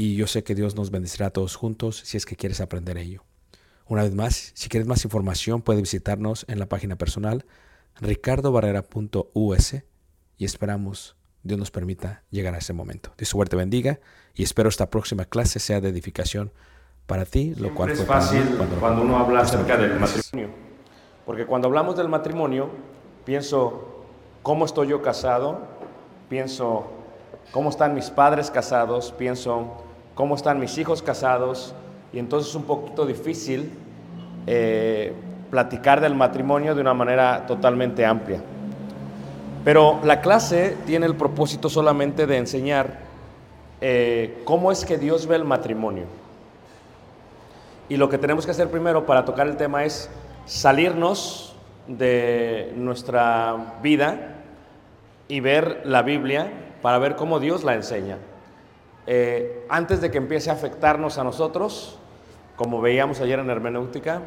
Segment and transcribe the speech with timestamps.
[0.00, 2.96] y yo sé que Dios nos bendecirá a todos juntos si es que quieres aprender
[2.96, 3.24] ello.
[3.84, 7.44] Una vez más, si quieres más información, puedes visitarnos en la página personal
[8.00, 9.74] ricardobarrera.us
[10.36, 13.12] y esperamos Dios nos permita llegar a ese momento.
[13.18, 13.98] Dios suerte bendiga
[14.34, 16.52] y espero esta próxima clase sea de edificación
[17.06, 20.50] para ti, lo cual es fácil cuando, cuando uno habla acerca del matrimonio.
[21.26, 22.70] Porque cuando hablamos del matrimonio,
[23.24, 24.04] pienso
[24.42, 25.66] cómo estoy yo casado,
[26.28, 26.86] pienso
[27.50, 29.87] cómo están mis padres casados, pienso
[30.18, 31.76] cómo están mis hijos casados,
[32.12, 33.70] y entonces es un poquito difícil
[34.48, 35.12] eh,
[35.48, 38.40] platicar del matrimonio de una manera totalmente amplia.
[39.64, 42.98] Pero la clase tiene el propósito solamente de enseñar
[43.80, 46.06] eh, cómo es que Dios ve el matrimonio.
[47.88, 50.10] Y lo que tenemos que hacer primero para tocar el tema es
[50.46, 51.54] salirnos
[51.86, 54.34] de nuestra vida
[55.28, 56.50] y ver la Biblia
[56.82, 58.18] para ver cómo Dios la enseña.
[59.10, 61.98] Eh, antes de que empiece a afectarnos a nosotros,
[62.56, 64.20] como veíamos ayer en hermenéutica,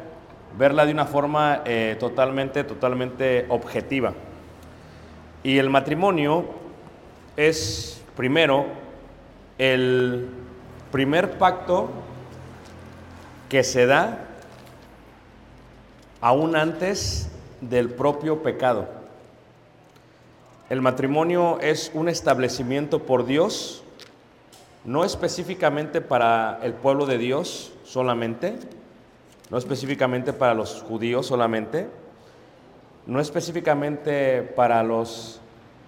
[0.58, 4.12] verla de una forma eh, totalmente, totalmente objetiva.
[5.44, 6.46] Y el matrimonio
[7.36, 8.66] es, primero,
[9.56, 10.28] el
[10.90, 11.88] primer pacto
[13.48, 14.18] que se da
[16.20, 17.30] aún antes
[17.60, 18.88] del propio pecado.
[20.68, 23.81] El matrimonio es un establecimiento por Dios
[24.84, 28.58] no específicamente para el pueblo de Dios solamente,
[29.50, 31.88] no específicamente para los judíos solamente,
[33.06, 35.40] no específicamente para los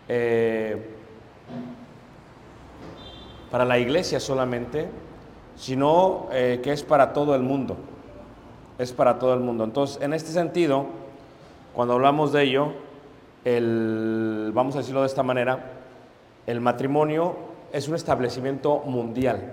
[0.08, 0.90] eh,
[3.50, 4.88] para la iglesia solamente,
[5.54, 7.76] sino eh, que es para todo el mundo.
[8.78, 9.62] Es para todo el mundo.
[9.62, 10.86] Entonces, en este sentido,
[11.72, 12.72] cuando hablamos de ello,
[13.44, 15.70] el, vamos a decirlo de esta manera,
[16.48, 17.36] el matrimonio
[17.74, 19.52] es un establecimiento mundial.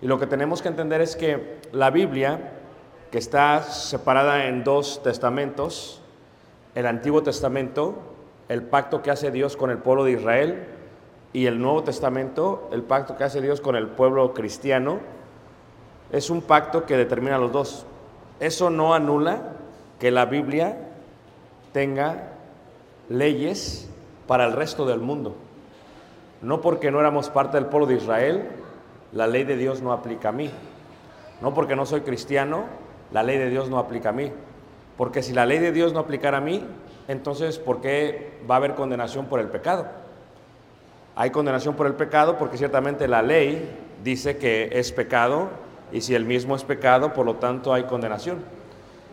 [0.00, 2.52] Y lo que tenemos que entender es que la Biblia,
[3.10, 6.00] que está separada en dos testamentos,
[6.76, 7.96] el Antiguo Testamento,
[8.48, 10.64] el pacto que hace Dios con el pueblo de Israel,
[11.32, 15.00] y el Nuevo Testamento, el pacto que hace Dios con el pueblo cristiano,
[16.12, 17.84] es un pacto que determina los dos.
[18.38, 19.42] Eso no anula
[19.98, 20.78] que la Biblia
[21.72, 22.28] tenga
[23.08, 23.88] leyes
[24.28, 25.34] para el resto del mundo.
[26.44, 28.46] No porque no éramos parte del pueblo de Israel,
[29.12, 30.50] la ley de Dios no aplica a mí.
[31.40, 32.66] No porque no soy cristiano,
[33.12, 34.30] la ley de Dios no aplica a mí.
[34.98, 36.62] Porque si la ley de Dios no aplicara a mí,
[37.08, 39.86] entonces ¿por qué va a haber condenación por el pecado?
[41.16, 43.66] Hay condenación por el pecado porque ciertamente la ley
[44.04, 45.48] dice que es pecado
[45.92, 48.44] y si el mismo es pecado, por lo tanto hay condenación.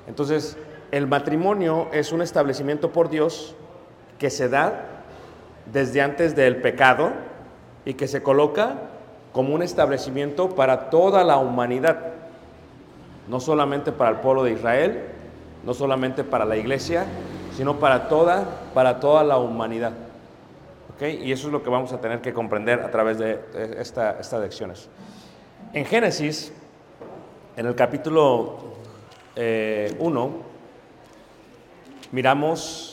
[0.05, 0.57] Entonces,
[0.91, 3.55] el matrimonio es un establecimiento por Dios
[4.19, 4.90] que se da
[5.65, 7.11] desde antes del pecado
[7.85, 8.75] y que se coloca
[9.33, 11.99] como un establecimiento para toda la humanidad,
[13.27, 15.03] no solamente para el pueblo de Israel,
[15.63, 17.05] no solamente para la iglesia,
[17.55, 19.93] sino para toda, para toda la humanidad.
[20.99, 23.39] Y eso es lo que vamos a tener que comprender a través de
[23.79, 24.87] estas lecciones.
[25.73, 26.53] En Génesis,
[27.57, 28.59] en el capítulo
[29.35, 29.97] 1, eh,
[32.11, 32.90] miramos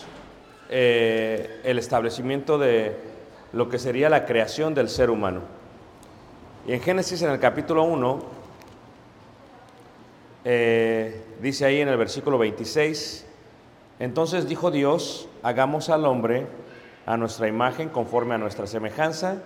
[0.69, 2.97] eh, el establecimiento de
[3.53, 5.41] lo que sería la creación del ser humano.
[6.67, 8.19] Y en Génesis, en el capítulo 1,
[10.45, 13.27] eh, dice ahí en el versículo 26,
[13.99, 16.47] entonces dijo Dios, hagamos al hombre
[17.07, 19.43] a nuestra imagen conforme a nuestra semejanza,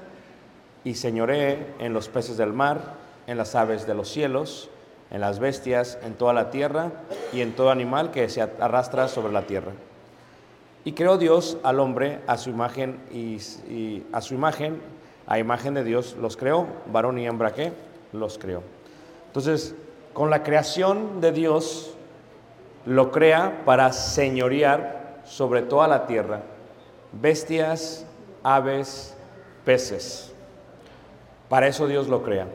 [0.84, 2.94] y señoree en los peces del mar,
[3.28, 4.68] en las aves de los cielos,
[5.12, 6.90] en las bestias, en toda la tierra
[7.32, 9.72] y en todo animal que se arrastra sobre la tierra.
[10.84, 14.80] Y creó Dios al hombre a su imagen y, a su imagen,
[15.26, 17.72] a imagen de Dios los creó, varón y hembra que
[18.12, 18.62] los creó.
[19.26, 19.74] Entonces,
[20.12, 21.94] con la creación de Dios
[22.84, 26.42] lo crea para señorear sobre toda la tierra
[27.12, 28.06] bestias,
[28.42, 29.14] aves,
[29.64, 30.32] peces.
[31.48, 32.46] Para eso Dios lo crea.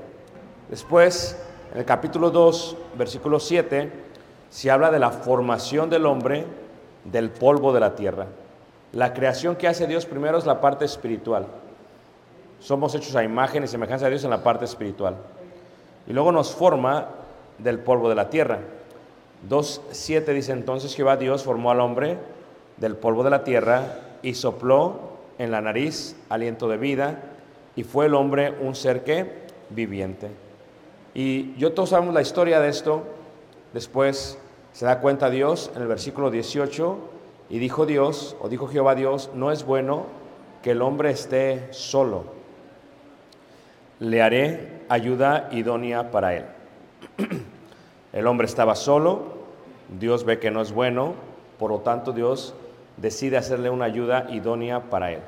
[0.70, 1.38] Después,
[1.72, 3.92] en el capítulo 2, versículo 7,
[4.50, 6.46] se habla de la formación del hombre
[7.12, 8.28] del polvo de la tierra.
[8.94, 11.48] La creación que hace Dios primero es la parte espiritual.
[12.60, 15.16] Somos hechos a imagen y semejanza de Dios en la parte espiritual.
[16.08, 17.08] Y luego nos forma
[17.58, 18.60] del polvo de la tierra.
[19.50, 22.18] 2.7 dice entonces Jehová Dios formó al hombre
[22.78, 27.20] del polvo de la tierra y sopló en la nariz aliento de vida
[27.76, 29.32] y fue el hombre un ser que
[29.70, 30.30] viviente.
[31.14, 33.04] Y yo todos sabemos la historia de esto.
[33.74, 34.40] Después
[34.78, 36.98] se da cuenta Dios en el versículo 18
[37.50, 40.06] y dijo Dios, o dijo Jehová Dios, no es bueno
[40.62, 42.26] que el hombre esté solo.
[44.00, 46.46] Le haré ayuda idónea para él.
[48.14, 49.24] El hombre estaba solo,
[50.00, 51.16] Dios ve que no es bueno,
[51.58, 52.54] por lo tanto Dios
[52.98, 55.22] decide hacerle una ayuda idónea para él.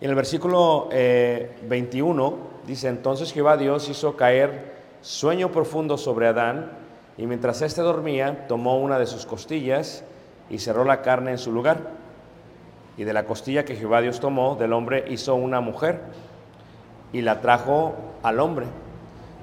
[0.00, 6.79] En el versículo 21 eh, dice, entonces Jehová Dios hizo caer sueño profundo sobre Adán,
[7.20, 10.04] y mientras éste dormía, tomó una de sus costillas
[10.48, 11.90] y cerró la carne en su lugar.
[12.96, 16.00] Y de la costilla que Jehová Dios tomó del hombre hizo una mujer
[17.12, 18.64] y la trajo al hombre.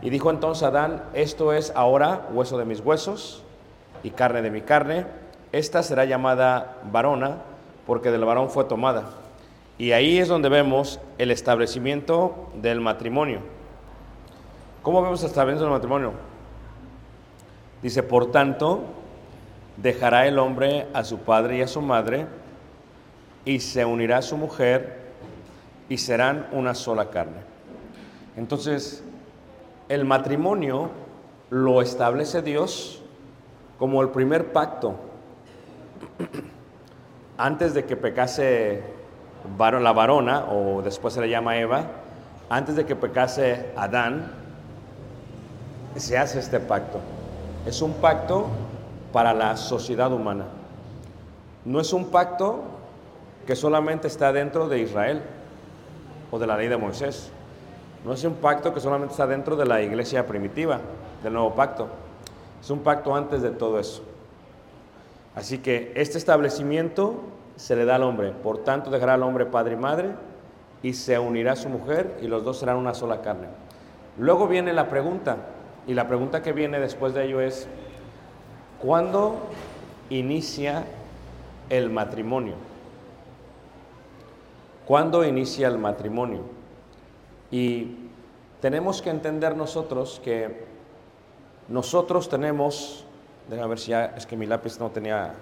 [0.02, 3.44] Y dijo entonces Adán, esto es ahora hueso de mis huesos
[4.02, 5.06] y carne de mi carne
[5.52, 7.38] esta será llamada varona
[7.86, 9.04] porque del varón fue tomada.
[9.78, 13.42] Y ahí es donde vemos el establecimiento del matrimonio.
[14.82, 16.37] ¿Cómo vemos el establecimiento del matrimonio?
[17.82, 18.84] Dice, por tanto,
[19.78, 22.26] dejará el hombre a su padre y a su madre,
[23.46, 24.98] y se unirá a su mujer,
[25.90, 27.42] y serán una sola carne.
[28.36, 29.04] Entonces,
[29.90, 30.90] el matrimonio
[31.50, 33.02] lo establece Dios
[33.80, 34.96] como el primer pacto
[37.38, 38.84] antes de que pecase
[39.58, 41.86] la varona, o después se le llama Eva,
[42.50, 44.32] antes de que pecase Adán,
[45.96, 47.00] se hace este pacto.
[47.68, 48.46] Es un pacto
[49.12, 50.46] para la sociedad humana.
[51.66, 52.62] No es un pacto
[53.46, 55.22] que solamente está dentro de Israel
[56.32, 57.30] o de la ley de Moisés.
[58.06, 60.80] No es un pacto que solamente está dentro de la iglesia primitiva,
[61.22, 61.90] del nuevo pacto.
[62.62, 64.02] Es un pacto antes de todo eso.
[65.36, 67.16] Así que este establecimiento
[67.58, 68.32] se le da al hombre.
[68.32, 70.12] Por tanto, dejará al hombre padre y madre
[70.84, 73.48] y se unirá a su mujer y los dos serán una sola carne.
[74.18, 75.36] Luego viene la pregunta,
[75.88, 77.68] y la pregunta que viene después de ello es,
[78.82, 79.38] ¿cuándo
[80.10, 80.84] inicia
[81.70, 82.56] el matrimonio?
[84.86, 86.42] ¿Cuándo inicia el matrimonio?
[87.52, 87.96] Y
[88.62, 90.66] tenemos que entender nosotros que
[91.70, 93.06] nosotros tenemos,
[93.50, 95.34] déjame ver si ya, es que mi lápiz no tenía,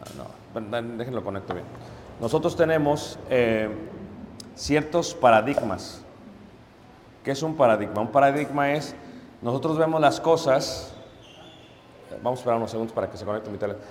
[0.00, 1.66] ah, no, déjenlo conecto bien.
[2.20, 3.68] Nosotros tenemos eh,
[4.54, 6.04] ciertos paradigmas.
[7.28, 8.00] ¿Qué es un paradigma?
[8.00, 8.94] Un paradigma es,
[9.42, 10.94] nosotros vemos las cosas,
[12.22, 13.84] vamos a esperar unos segundos para que se conecte mi teléfono.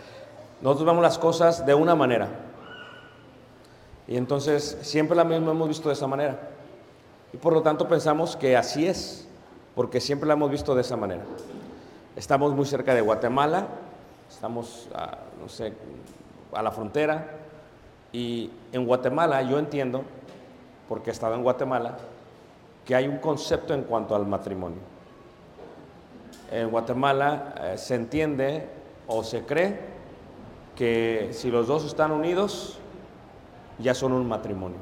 [0.59, 2.29] Nosotros vemos las cosas de una manera.
[4.07, 6.49] Y entonces siempre la misma hemos visto de esa manera.
[7.31, 9.27] Y por lo tanto pensamos que así es,
[9.75, 11.21] porque siempre la hemos visto de esa manera.
[12.15, 13.67] Estamos muy cerca de Guatemala,
[14.27, 15.73] estamos, a, no sé,
[16.53, 17.35] a la frontera.
[18.11, 20.01] Y en Guatemala yo entiendo,
[20.89, 21.99] porque he estado en Guatemala,
[22.87, 24.79] que hay un concepto en cuanto al matrimonio.
[26.49, 28.65] En Guatemala eh, se entiende
[29.07, 29.77] o se cree
[30.73, 32.79] que si los dos están unidos,
[33.77, 34.77] ya son un matrimonio.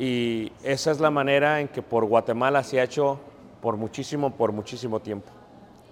[0.00, 3.20] Y esa es la manera en que por Guatemala se ha hecho
[3.62, 5.28] por muchísimo, por muchísimo tiempo.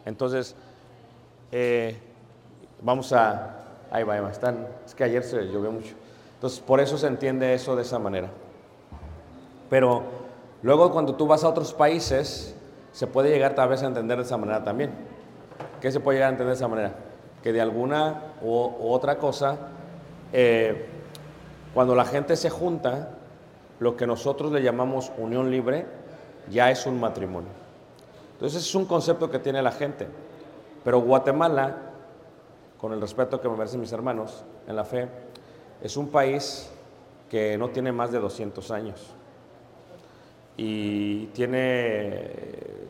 [0.05, 0.57] Entonces,
[1.53, 1.97] eh,
[2.83, 3.63] vamos a...
[3.93, 5.95] Ahí va, ahí va, están, es que ayer se llovió mucho.
[6.35, 8.31] Entonces, por eso se entiende eso de esa manera.
[9.71, 10.26] Pero
[10.63, 12.55] luego cuando tú vas a otros países,
[12.93, 14.91] se puede llegar tal vez a entender de esa manera también.
[15.81, 16.95] ¿Qué se puede llegar a entender de esa manera?
[17.43, 19.57] Que de alguna u, otra cosa,
[20.33, 20.87] eh,
[21.75, 23.11] cuando la gente se junta,
[23.81, 25.87] lo que nosotros le llamamos unión libre,
[26.51, 27.51] ya es un matrimonio.
[28.33, 30.07] Entonces es un concepto que tiene la gente.
[30.85, 31.77] Pero Guatemala,
[32.79, 35.09] con el respeto que me merecen mis hermanos en la fe,
[35.83, 36.71] es un país
[37.29, 39.16] que no tiene más de 200 años.
[40.57, 42.31] Y tiene,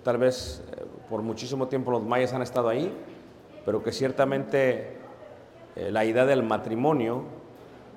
[0.03, 0.63] tal vez
[1.09, 2.93] por muchísimo tiempo los mayas han estado ahí,
[3.65, 4.99] pero que ciertamente
[5.75, 7.25] eh, la idea del matrimonio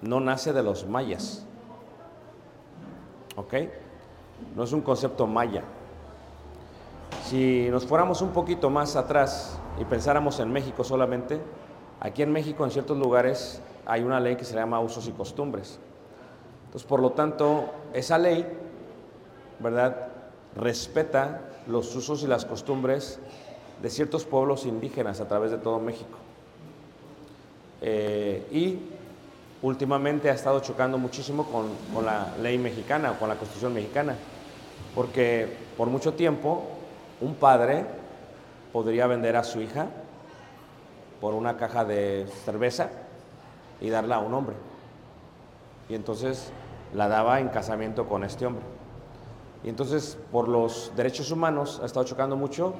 [0.01, 1.45] no nace de los mayas.
[3.35, 3.53] ¿Ok?
[4.55, 5.63] No es un concepto maya.
[7.25, 11.39] Si nos fuéramos un poquito más atrás y pensáramos en México solamente,
[11.99, 15.79] aquí en México en ciertos lugares hay una ley que se llama usos y costumbres.
[16.65, 18.45] Entonces, por lo tanto, esa ley,
[19.59, 20.07] ¿verdad?,
[20.55, 23.19] respeta los usos y las costumbres
[23.81, 26.17] de ciertos pueblos indígenas a través de todo México.
[27.81, 28.79] Eh, y
[29.61, 34.15] últimamente ha estado chocando muchísimo con, con, la ley mexicana o con la constitución mexicana,
[34.95, 35.47] porque
[35.77, 36.63] por mucho tiempo
[37.21, 37.85] un padre
[38.73, 39.87] podría vender a su hija
[41.21, 42.89] por una caja de cerveza
[43.81, 44.55] y darla a un hombre.
[45.89, 46.51] Y entonces
[46.93, 48.78] la daba en casamiento con este hombre.
[49.63, 52.73] Y entonces por los derechos humanos ha estado chocando mucho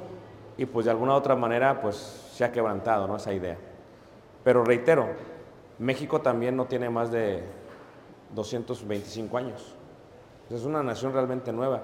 [0.58, 1.96] y pues de alguna u otra manera pues
[2.34, 3.18] se ha quebrantado ¿no?
[3.18, 3.58] esa idea.
[4.44, 5.08] Pero reitero,
[5.80, 7.44] México también no tiene más de
[8.36, 9.76] 225 años.
[10.50, 11.84] Es una nación realmente nueva.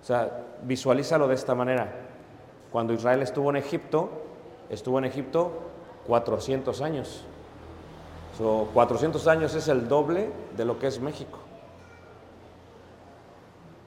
[0.00, 1.92] O sea, visualízalo de esta manera.
[2.70, 4.10] Cuando Israel estuvo en Egipto,
[4.68, 5.52] estuvo en Egipto
[6.06, 7.24] 400 años.
[8.36, 11.38] So, 400 años es el doble de lo que es México.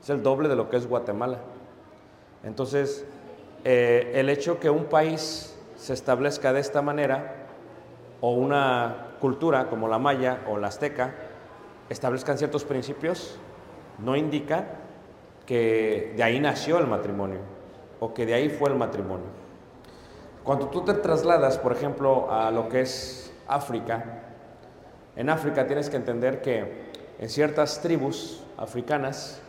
[0.08, 1.40] Es el doble de lo que es Guatemala.
[2.42, 3.06] Entonces,
[3.66, 7.36] eh, el hecho que un país se establezca de esta manera,
[8.22, 11.14] o una cultura como la maya o la azteca,
[11.90, 13.38] establezcan ciertos principios,
[14.00, 14.70] no indica
[15.46, 17.40] que de ahí nació el matrimonio
[18.00, 19.28] o que de ahí fue el matrimonio.
[20.46, 24.22] Cuando tú te trasladas, por ejemplo, a lo que es África,
[25.18, 29.42] en África tienes que entender que en ciertas tribus africanas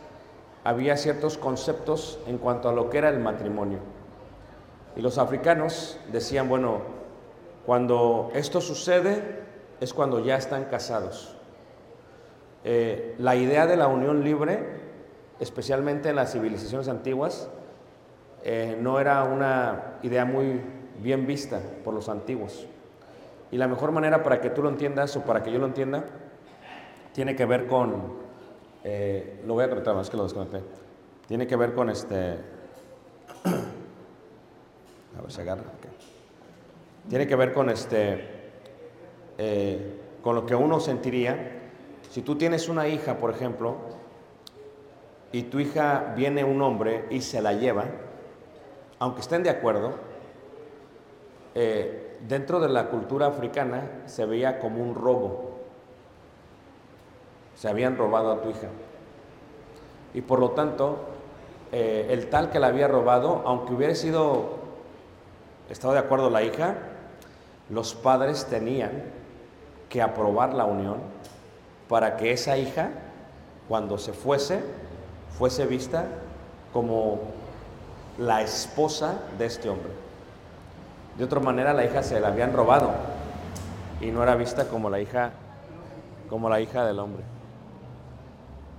[0.63, 3.79] había ciertos conceptos en cuanto a lo que era el matrimonio.
[4.95, 6.81] Y los africanos decían, bueno,
[7.65, 9.43] cuando esto sucede
[9.79, 11.35] es cuando ya están casados.
[12.63, 14.81] Eh, la idea de la unión libre,
[15.39, 17.49] especialmente en las civilizaciones antiguas,
[18.43, 20.61] eh, no era una idea muy
[21.01, 22.67] bien vista por los antiguos.
[23.51, 26.03] Y la mejor manera para que tú lo entiendas o para que yo lo entienda,
[27.13, 28.28] tiene que ver con,
[28.83, 30.61] eh, lo voy a conectar más que lo desconecté,
[31.27, 32.37] tiene que ver con este,
[35.17, 35.63] a ver, se agarra,
[37.09, 38.27] tiene que ver con este,
[39.37, 41.59] eh, con lo que uno sentiría,
[42.09, 43.75] si tú tienes una hija, por ejemplo,
[45.31, 47.85] y tu hija viene un hombre y se la lleva,
[48.97, 49.93] aunque estén de acuerdo,
[51.55, 55.48] eh, dentro de la cultura africana se veía como un robo.
[57.59, 58.69] Se habían robado a tu hija.
[60.13, 60.97] Y por lo tanto,
[61.73, 64.59] eh, el tal que la había robado, aunque hubiera sido,
[65.69, 66.75] estado de acuerdo la hija,
[67.69, 69.03] los padres tenían
[69.89, 70.99] que aprobar la unión
[71.89, 72.91] para que esa hija,
[73.67, 74.61] cuando se fuese,
[75.37, 76.05] fuese vista
[76.71, 77.19] como
[78.17, 79.91] la esposa de este hombre.
[81.17, 82.91] De otra manera, la hija se la habían robado
[83.99, 85.31] y no era vista como la hija,
[86.29, 87.38] como la hija del hombre.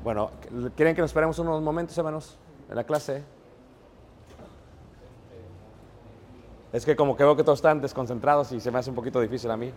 [0.02, 0.30] Bueno,
[0.76, 2.38] ¿quieren que nos esperemos unos momentos, hermanos,
[2.70, 3.22] en la clase?
[6.72, 9.20] Es que como que veo que todos están desconcentrados y se me hace un poquito
[9.20, 9.72] difícil a mí.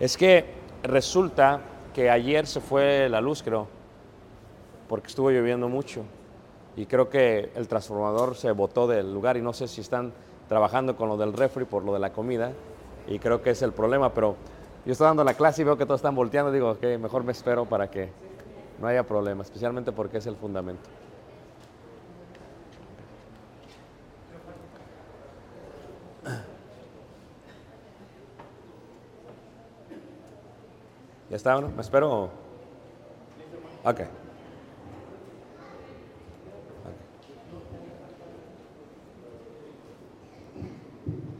[0.00, 1.60] Es que resulta
[1.94, 3.68] que ayer se fue la luz, creo,
[4.88, 6.02] porque estuvo lloviendo mucho.
[6.76, 10.12] Y creo que el transformador se botó del lugar y no sé si están
[10.48, 12.52] trabajando con lo del refri por lo de la comida.
[13.06, 14.36] Y creo que es el problema, pero
[14.84, 16.50] yo estoy dando la clase y veo que todos están volteando.
[16.50, 18.10] Digo que mejor me espero para que
[18.80, 20.88] no haya problema, especialmente porque es el fundamento.
[31.30, 31.68] ¿Ya está uno?
[31.68, 32.30] ¿Me espero?
[33.84, 34.00] Ok.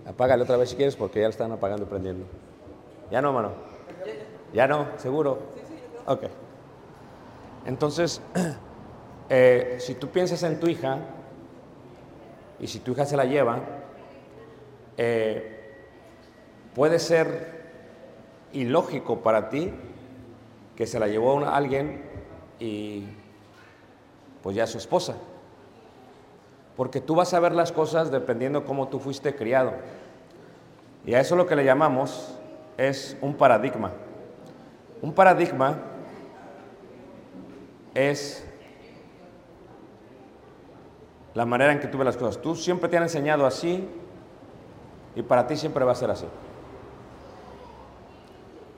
[0.06, 2.26] Apágale otra vez si quieres porque ya lo están apagando y prendiendo.
[3.10, 3.52] Ya no, mano.
[4.52, 5.38] Ya no, seguro.
[6.06, 6.24] Ok.
[7.66, 8.22] Entonces,
[9.28, 10.98] eh, si tú piensas en tu hija
[12.58, 13.60] y si tu hija se la lleva,
[14.96, 15.74] eh,
[16.74, 17.58] puede ser
[18.52, 19.72] ilógico para ti
[20.76, 22.02] que se la llevó alguien
[22.58, 23.04] y
[24.42, 25.16] pues ya es su esposa.
[26.76, 29.72] Porque tú vas a ver las cosas dependiendo cómo tú fuiste criado.
[31.04, 32.37] Y a eso lo que le llamamos
[32.78, 33.92] es un paradigma.
[35.02, 35.76] Un paradigma
[37.94, 38.44] es
[41.34, 42.40] la manera en que tú ves las cosas.
[42.40, 43.86] Tú siempre te han enseñado así
[45.14, 46.26] y para ti siempre va a ser así.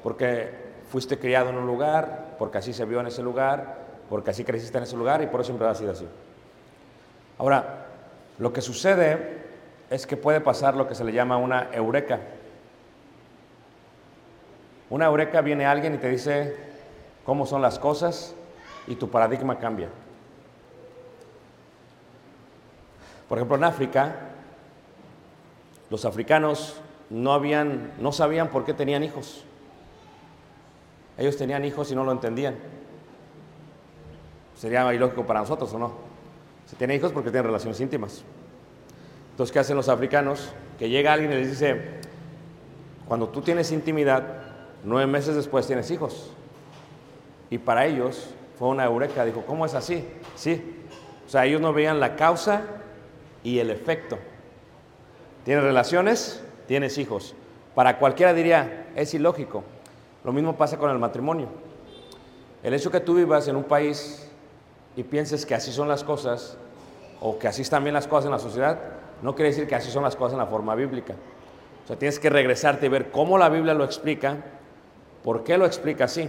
[0.03, 0.51] Porque
[0.89, 4.79] fuiste criado en un lugar, porque así se vio en ese lugar, porque así creciste
[4.79, 6.07] en ese lugar y por eso siempre va a ser así.
[7.39, 7.87] Ahora,
[8.39, 9.41] lo que sucede
[9.91, 12.21] es que puede pasar lo que se le llama una eureka.
[14.91, 16.57] Una eureka viene alguien y te dice
[17.25, 18.35] cómo son las cosas
[18.89, 19.89] y tu paradigma cambia.
[23.29, 24.17] Por ejemplo, en África,
[25.89, 26.75] los africanos
[27.09, 29.45] no, habían, no sabían por qué tenían hijos.
[31.17, 32.57] Ellos tenían hijos y no lo entendían.
[34.57, 35.93] Sería ilógico para nosotros o no.
[36.67, 38.25] Se tienen hijos porque tienen relaciones íntimas.
[39.31, 40.53] Entonces, ¿qué hacen los africanos?
[40.79, 42.01] Que llega alguien y les dice,
[43.07, 44.50] cuando tú tienes intimidad,
[44.85, 46.31] nueve meses después tienes hijos.
[47.51, 49.25] Y para ellos fue una eureka.
[49.25, 50.07] Dijo, ¿cómo es así?
[50.37, 50.77] Sí.
[51.27, 52.63] O sea, ellos no veían la causa
[53.43, 54.19] y el efecto.
[55.45, 57.35] Tienes relaciones, tienes hijos.
[57.75, 59.65] Para cualquiera diría, es ilógico.
[60.25, 61.49] Lo mismo pasa con el matrimonio.
[62.63, 64.29] El hecho que tú vivas en un país
[64.97, 66.59] y pienses que así son las cosas,
[67.21, 68.79] o que así están bien las cosas en la sociedad,
[69.23, 71.15] no quiere decir que así son las cosas en la forma bíblica.
[71.85, 74.37] O sea, tienes que regresarte y ver cómo la Biblia lo explica,
[75.23, 76.29] por qué lo explica así.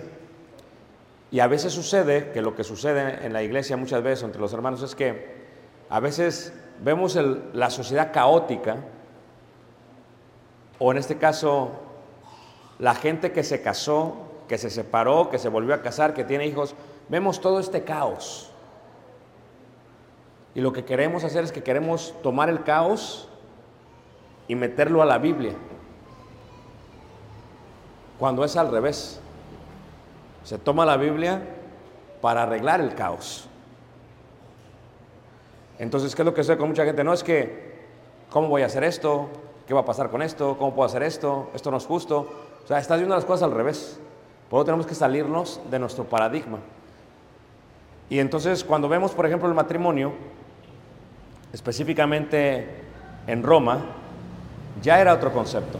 [1.31, 4.51] Y a veces sucede que lo que sucede en la iglesia muchas veces entre los
[4.53, 5.41] hermanos es que
[5.89, 7.17] a veces vemos
[7.53, 8.77] la sociedad caótica,
[10.79, 11.71] o en este caso
[12.79, 14.15] la gente que se casó,
[14.47, 16.75] que se separó, que se volvió a casar, que tiene hijos,
[17.07, 18.51] vemos todo este caos.
[20.53, 23.29] Y lo que queremos hacer es que queremos tomar el caos
[24.47, 25.53] y meterlo a la Biblia.
[28.21, 29.19] Cuando es al revés.
[30.43, 31.41] Se toma la Biblia
[32.21, 33.47] para arreglar el caos.
[35.79, 37.03] Entonces, ¿qué es lo que sucede con mucha gente?
[37.03, 37.81] No es que,
[38.29, 39.27] ¿cómo voy a hacer esto?
[39.65, 40.55] ¿Qué va a pasar con esto?
[40.59, 41.49] ¿Cómo puedo hacer esto?
[41.55, 42.29] Esto no es justo.
[42.63, 43.99] O sea, estás viendo las cosas al revés.
[44.51, 46.59] Por eso tenemos que salirnos de nuestro paradigma.
[48.07, 50.13] Y entonces, cuando vemos, por ejemplo, el matrimonio,
[51.51, 52.67] específicamente
[53.25, 53.79] en Roma,
[54.79, 55.79] ya era otro concepto.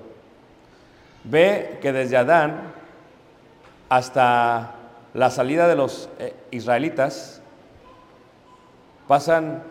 [1.25, 2.79] Ve que desde Adán
[3.91, 4.77] hasta
[5.13, 7.43] la salida de los eh, israelitas
[9.09, 9.65] pasan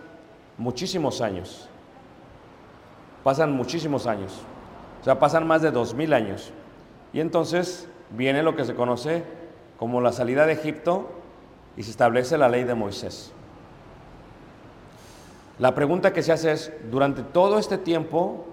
[0.57, 1.69] muchísimos años,
[3.23, 4.33] pasan muchísimos años,
[5.01, 6.51] o sea, pasan más de dos mil años.
[7.13, 9.23] Y entonces viene lo que se conoce
[9.79, 11.09] como la salida de Egipto
[11.77, 13.31] y se establece la ley de Moisés.
[15.59, 18.45] La pregunta que se hace es, durante todo este tiempo,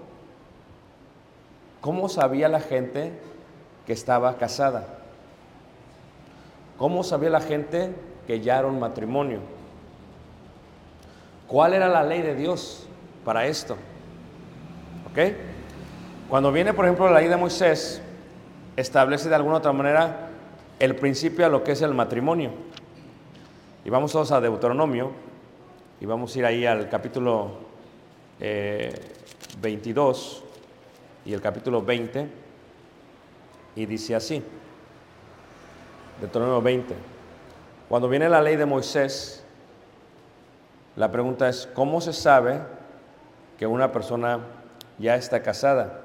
[1.81, 3.11] ¿cómo sabía la gente
[3.85, 4.96] que estaba casada?
[6.77, 7.93] ¿Cómo sabía la gente
[8.27, 9.39] que ya era un matrimonio?
[11.47, 12.87] ¿Cuál era la ley de Dios
[13.25, 13.75] para esto?
[15.09, 15.33] ¿Ok?
[16.29, 18.01] Cuando viene, por ejemplo, la ley de Moisés,
[18.75, 20.29] establece de alguna otra manera
[20.79, 22.51] el principio a lo que es el matrimonio.
[23.83, 25.11] Y vamos todos a Deuteronomio
[25.99, 27.51] y vamos a ir ahí al capítulo
[28.39, 28.93] eh,
[29.61, 30.43] 22
[31.25, 32.27] y el capítulo 20
[33.75, 34.43] y dice así,
[36.19, 36.95] Deuteronomio 20.
[37.87, 39.43] Cuando viene la ley de Moisés,
[40.95, 42.59] la pregunta es, ¿cómo se sabe
[43.59, 44.39] que una persona
[44.97, 46.01] ya está casada?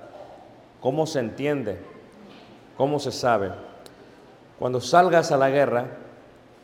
[0.83, 1.79] ¿Cómo se entiende?
[2.77, 3.53] ¿Cómo se sabe?
[4.59, 5.87] Cuando salgas a la guerra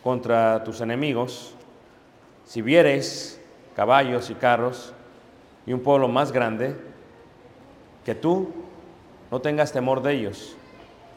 [0.02, 1.54] contra tus enemigos,
[2.44, 3.40] si vieres
[3.74, 4.92] caballos y carros
[5.64, 6.76] y un pueblo más grande,
[8.04, 8.52] que tú
[9.30, 10.54] no tengas temor de ellos,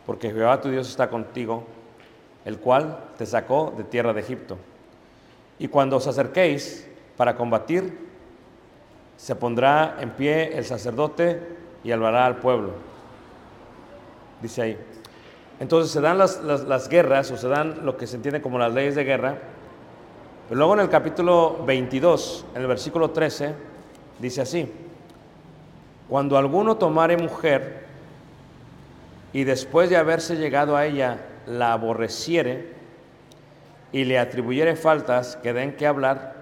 [0.06, 1.65] porque Jehová tu Dios está contigo,
[2.45, 4.58] el cual te sacó de tierra de Egipto.
[5.60, 8.10] Y cuando os acerquéis para combatir,
[9.17, 11.39] se pondrá en pie el sacerdote
[11.84, 12.71] y hablará al pueblo.
[14.41, 14.77] Dice ahí.
[15.60, 18.58] Entonces se dan las, las, las, guerras o se dan lo que se entiende como
[18.58, 19.38] las leyes de guerra.
[20.49, 23.54] Pero luego en el capítulo 22, en el versículo 13,
[24.17, 24.71] dice así.
[26.10, 27.86] Cuando alguno tomare mujer
[29.34, 32.69] y después de haberse llegado a ella la aborreciere
[33.91, 36.36] y le atribuyere faltas que den que hablar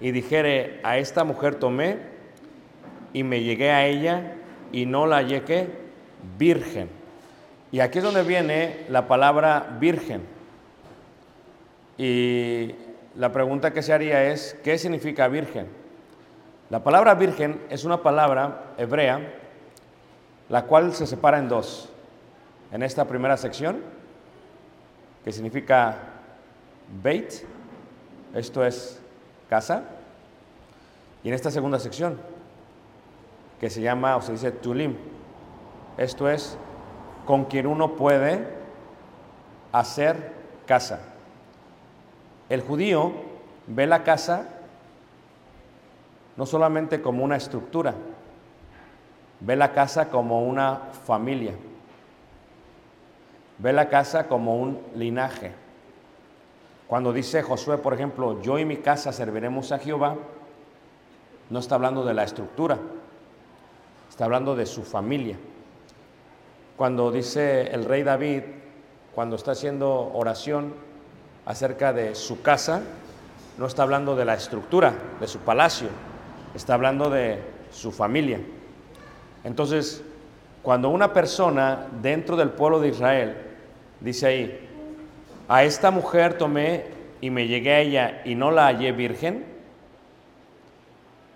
[0.00, 1.98] y dijere a esta mujer tomé
[3.12, 4.34] y me llegué a ella
[4.72, 5.68] y no la hallé
[6.38, 6.98] virgen
[7.70, 10.22] y aquí es donde viene la palabra virgen.
[11.98, 12.74] Y
[13.14, 15.66] la pregunta que se haría es, ¿qué significa virgen?
[16.70, 19.20] La palabra virgen es una palabra hebrea,
[20.48, 21.90] la cual se separa en dos.
[22.72, 23.82] En esta primera sección,
[25.28, 25.94] que significa
[27.02, 27.44] Beit,
[28.32, 28.98] esto es
[29.50, 29.84] casa,
[31.22, 32.18] y en esta segunda sección,
[33.60, 34.96] que se llama o se dice Tulim,
[35.98, 36.56] esto es
[37.26, 38.48] con quien uno puede
[39.70, 40.32] hacer
[40.64, 41.00] casa.
[42.48, 43.12] El judío
[43.66, 44.48] ve la casa
[46.38, 47.92] no solamente como una estructura,
[49.40, 51.52] ve la casa como una familia,
[53.58, 55.52] ve la casa como un linaje.
[56.86, 60.16] Cuando dice Josué, por ejemplo, yo y mi casa serviremos a Jehová,
[61.50, 62.78] no está hablando de la estructura,
[64.08, 65.36] está hablando de su familia
[66.78, 68.42] cuando dice el rey David,
[69.12, 70.72] cuando está haciendo oración
[71.44, 72.82] acerca de su casa,
[73.58, 75.88] no está hablando de la estructura de su palacio,
[76.54, 77.42] está hablando de
[77.72, 78.40] su familia.
[79.42, 80.04] Entonces,
[80.62, 83.36] cuando una persona dentro del pueblo de Israel
[84.00, 84.68] dice ahí,
[85.48, 86.84] a esta mujer tomé
[87.20, 89.44] y me llegué a ella y no la hallé virgen,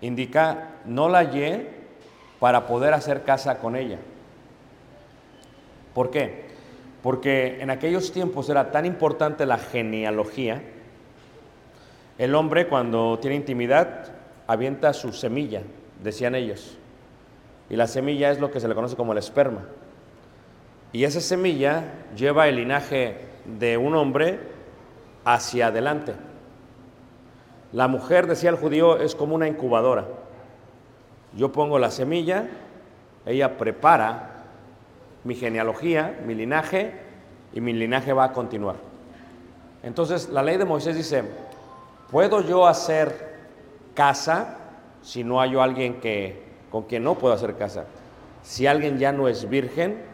[0.01, 1.67] indica no la hallé
[2.39, 3.99] para poder hacer casa con ella.
[5.93, 6.45] ¿Por qué?
[7.01, 10.61] Porque en aquellos tiempos era tan importante la genealogía.
[12.17, 14.11] El hombre cuando tiene intimidad
[14.47, 15.61] avienta su semilla,
[16.01, 16.77] decían ellos.
[17.69, 19.65] Y la semilla es lo que se le conoce como el esperma.
[20.93, 21.83] Y esa semilla
[22.15, 24.39] lleva el linaje de un hombre
[25.25, 26.13] hacia adelante.
[27.71, 30.05] La mujer, decía el judío, es como una incubadora.
[31.35, 32.47] Yo pongo la semilla,
[33.25, 34.43] ella prepara
[35.23, 36.93] mi genealogía, mi linaje,
[37.53, 38.75] y mi linaje va a continuar.
[39.81, 41.23] Entonces, la ley de Moisés dice,
[42.11, 43.33] ¿puedo yo hacer
[43.95, 44.57] casa
[45.01, 47.85] si no hay alguien que, con quien no puedo hacer casa?
[48.43, 50.12] Si alguien ya no es virgen,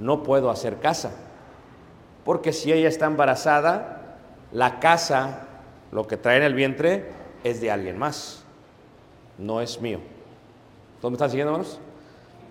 [0.00, 1.12] no puedo hacer casa.
[2.24, 4.16] Porque si ella está embarazada,
[4.50, 5.46] la casa,
[5.92, 7.12] lo que trae en el vientre,
[7.44, 8.44] es de alguien más,
[9.38, 10.00] no es mío.
[11.00, 11.78] ¿Todos me están siguiendo, hermanos?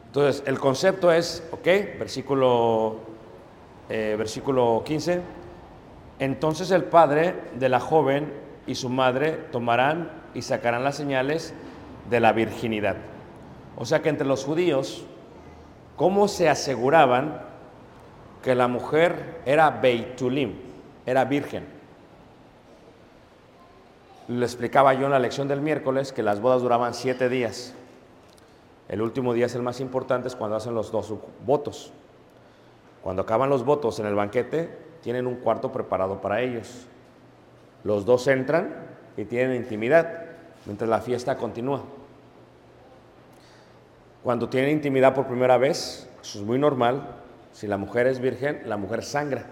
[0.08, 1.66] Entonces, el concepto es, ok,
[2.00, 2.98] versículo,
[3.90, 5.22] eh, versículo 15.
[6.20, 8.34] Entonces el padre de la joven
[8.68, 11.54] y su madre tomarán y sacarán las señales
[12.10, 12.98] de la virginidad.
[13.78, 15.06] O sea que entre los judíos,
[16.00, 17.42] ¿cómo se aseguraban
[18.42, 20.54] que la mujer era Beitulim,
[21.06, 21.66] era virgen?
[24.30, 27.74] Le explicaba yo en la lección del miércoles que las bodas duraban siete días.
[28.88, 31.14] El último día es el más importante, es cuando hacen los dos
[31.46, 31.92] votos.
[33.04, 34.70] Cuando acaban los votos en el banquete,
[35.02, 36.88] tienen un cuarto preparado para ellos.
[37.84, 38.74] Los dos entran
[39.18, 40.28] y tienen intimidad,
[40.66, 41.84] mientras la fiesta continúa.
[44.24, 47.16] Cuando tienen intimidad por primera vez, eso es muy normal,
[47.54, 49.46] si la mujer es virgen, la mujer sangra.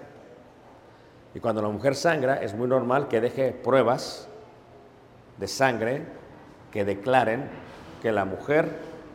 [1.33, 4.27] Y cuando la mujer sangra, es muy normal que deje pruebas
[5.37, 6.03] de sangre
[6.71, 7.49] que declaren
[8.01, 8.69] que la mujer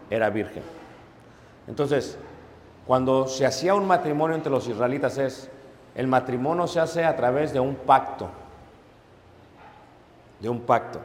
[0.09, 0.63] era virgen.
[1.67, 2.17] Entonces,
[2.87, 5.51] cuando se hacía un matrimonio entre los israelitas es,
[5.95, 8.31] el matrimonio se hace a través de un pacto,
[10.41, 11.01] de un pacto,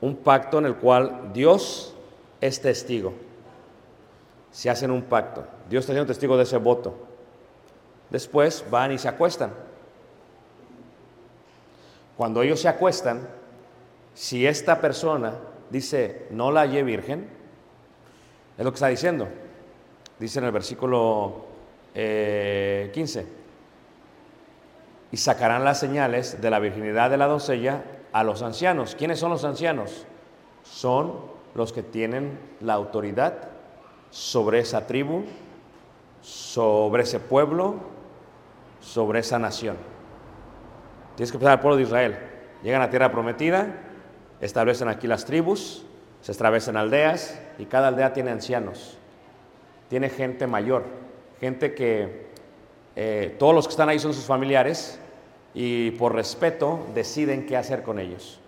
[0.00, 1.94] un pacto en el cual Dios
[2.40, 3.25] es testigo.
[4.56, 6.96] Se hacen un pacto, Dios está siendo testigo de ese voto.
[8.08, 9.52] Después van y se acuestan.
[12.16, 13.28] Cuando ellos se acuestan,
[14.14, 15.34] si esta persona
[15.68, 17.28] dice, no la hallé virgen,
[18.56, 19.28] es lo que está diciendo.
[20.18, 21.44] Dice en el versículo
[21.94, 23.26] eh, 15.
[25.12, 28.94] Y sacarán las señales de la virginidad de la doncella a los ancianos.
[28.94, 30.06] ¿Quiénes son los ancianos?
[30.62, 31.20] Son
[31.54, 33.55] los que tienen la autoridad
[34.16, 35.24] sobre esa tribu,
[36.22, 37.74] sobre ese pueblo,
[38.80, 39.76] sobre esa nación.
[41.16, 42.18] Tienes que pensar al pueblo de Israel.
[42.62, 43.74] Llegan a tierra prometida,
[44.40, 45.84] establecen aquí las tribus,
[46.22, 48.96] se establecen aldeas y cada aldea tiene ancianos,
[49.90, 50.84] tiene gente mayor,
[51.38, 52.28] gente que
[52.96, 54.98] eh, todos los que están ahí son sus familiares
[55.52, 58.40] y por respeto deciden qué hacer con ellos.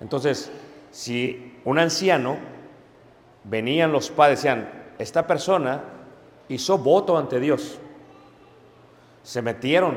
[0.00, 0.50] Entonces,
[0.90, 2.38] si un anciano,
[3.44, 5.82] venían los padres, decían, esta persona
[6.48, 7.78] hizo voto ante Dios,
[9.22, 9.96] se metieron,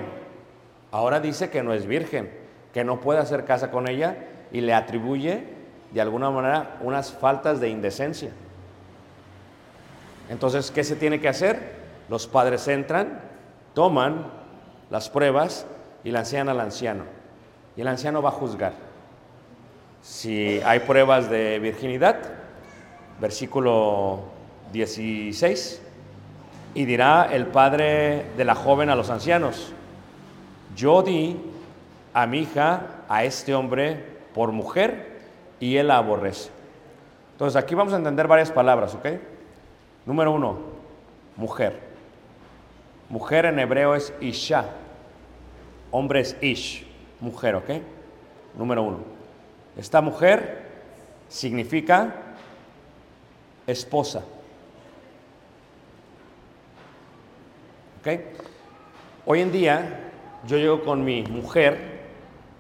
[0.92, 2.32] ahora dice que no es virgen,
[2.74, 4.18] que no puede hacer casa con ella
[4.52, 5.44] y le atribuye
[5.92, 8.32] de alguna manera unas faltas de indecencia.
[10.30, 11.78] Entonces, ¿qué se tiene que hacer?
[12.10, 13.22] Los padres entran,
[13.74, 14.28] toman
[14.90, 15.66] las pruebas
[16.04, 17.04] y la enseñan al anciano.
[17.76, 18.74] Y el anciano va a juzgar.
[20.02, 22.18] Si hay pruebas de virginidad,
[23.20, 24.24] versículo
[24.72, 25.82] 16,
[26.74, 29.74] y dirá el padre de la joven a los ancianos,
[30.76, 31.38] yo di
[32.14, 34.04] a mi hija, a este hombre,
[34.34, 35.20] por mujer,
[35.60, 36.50] y él la aborrece.
[37.34, 39.08] Entonces aquí vamos a entender varias palabras, ¿ok?
[40.06, 40.60] Número uno,
[41.36, 41.80] mujer.
[43.10, 44.66] Mujer en hebreo es isha.
[45.92, 46.86] Hombre es ish,
[47.20, 47.70] mujer, ¿ok?
[48.58, 49.00] Número uno.
[49.78, 50.64] Esta mujer
[51.30, 52.14] significa
[53.66, 54.24] esposa.
[58.00, 58.08] ¿Ok?
[59.26, 60.12] Hoy en día
[60.48, 62.00] yo llego con mi mujer,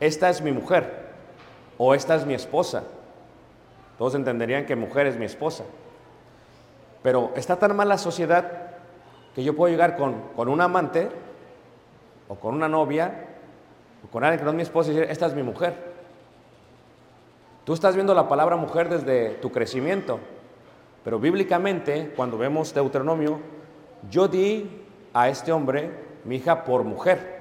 [0.01, 1.07] esta es mi mujer
[1.77, 2.83] o esta es mi esposa.
[3.97, 5.63] Todos entenderían que mujer es mi esposa.
[7.01, 8.71] Pero está tan mal la sociedad
[9.33, 11.07] que yo puedo llegar con, con un amante
[12.27, 13.27] o con una novia
[14.05, 15.73] o con alguien que no es mi esposa y decir, esta es mi mujer.
[17.63, 20.19] Tú estás viendo la palabra mujer desde tu crecimiento,
[21.05, 23.39] pero bíblicamente, cuando vemos Deuteronomio,
[24.09, 24.78] yo di
[25.13, 25.91] a este hombre
[26.23, 27.39] mi hija por mujer.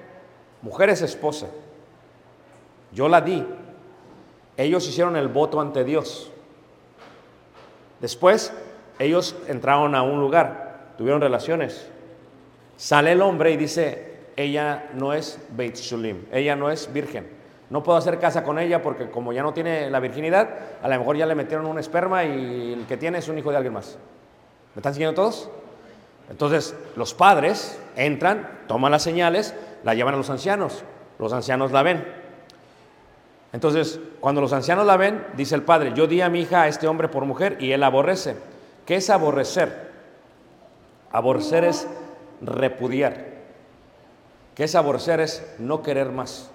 [0.62, 1.46] Mujer es esposa.
[2.92, 3.44] Yo la di,
[4.56, 6.32] ellos hicieron el voto ante Dios.
[8.00, 8.52] Después,
[8.98, 11.88] ellos entraron a un lugar, tuvieron relaciones.
[12.76, 17.28] Sale el hombre y dice, ella no es Beit Shulim, ella no es virgen.
[17.70, 20.48] No puedo hacer casa con ella porque como ya no tiene la virginidad,
[20.82, 23.50] a lo mejor ya le metieron un esperma y el que tiene es un hijo
[23.50, 23.98] de alguien más.
[24.74, 25.50] ¿Me están siguiendo todos?
[26.30, 30.84] Entonces los padres entran, toman las señales, la llevan a los ancianos.
[31.18, 32.04] Los ancianos la ven.
[33.52, 36.68] Entonces, cuando los ancianos la ven, dice el padre, yo di a mi hija a
[36.68, 38.36] este hombre por mujer y él aborrece.
[38.84, 39.88] ¿Qué es aborrecer?
[41.10, 41.88] Aborrecer es
[42.42, 43.26] repudiar.
[44.54, 45.20] ¿Qué es aborrecer?
[45.20, 46.50] Es no querer más.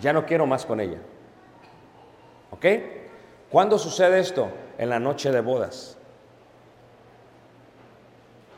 [0.00, 0.98] Ya no quiero más con ella.
[2.50, 2.66] ¿Ok?
[3.50, 4.48] ¿Cuándo sucede esto?
[4.78, 5.95] En la noche de bodas.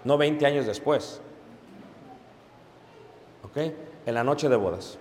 [0.09, 1.21] No 20 años después.
[3.43, 3.59] ¿Ok?
[4.07, 4.99] En la noche de bodas.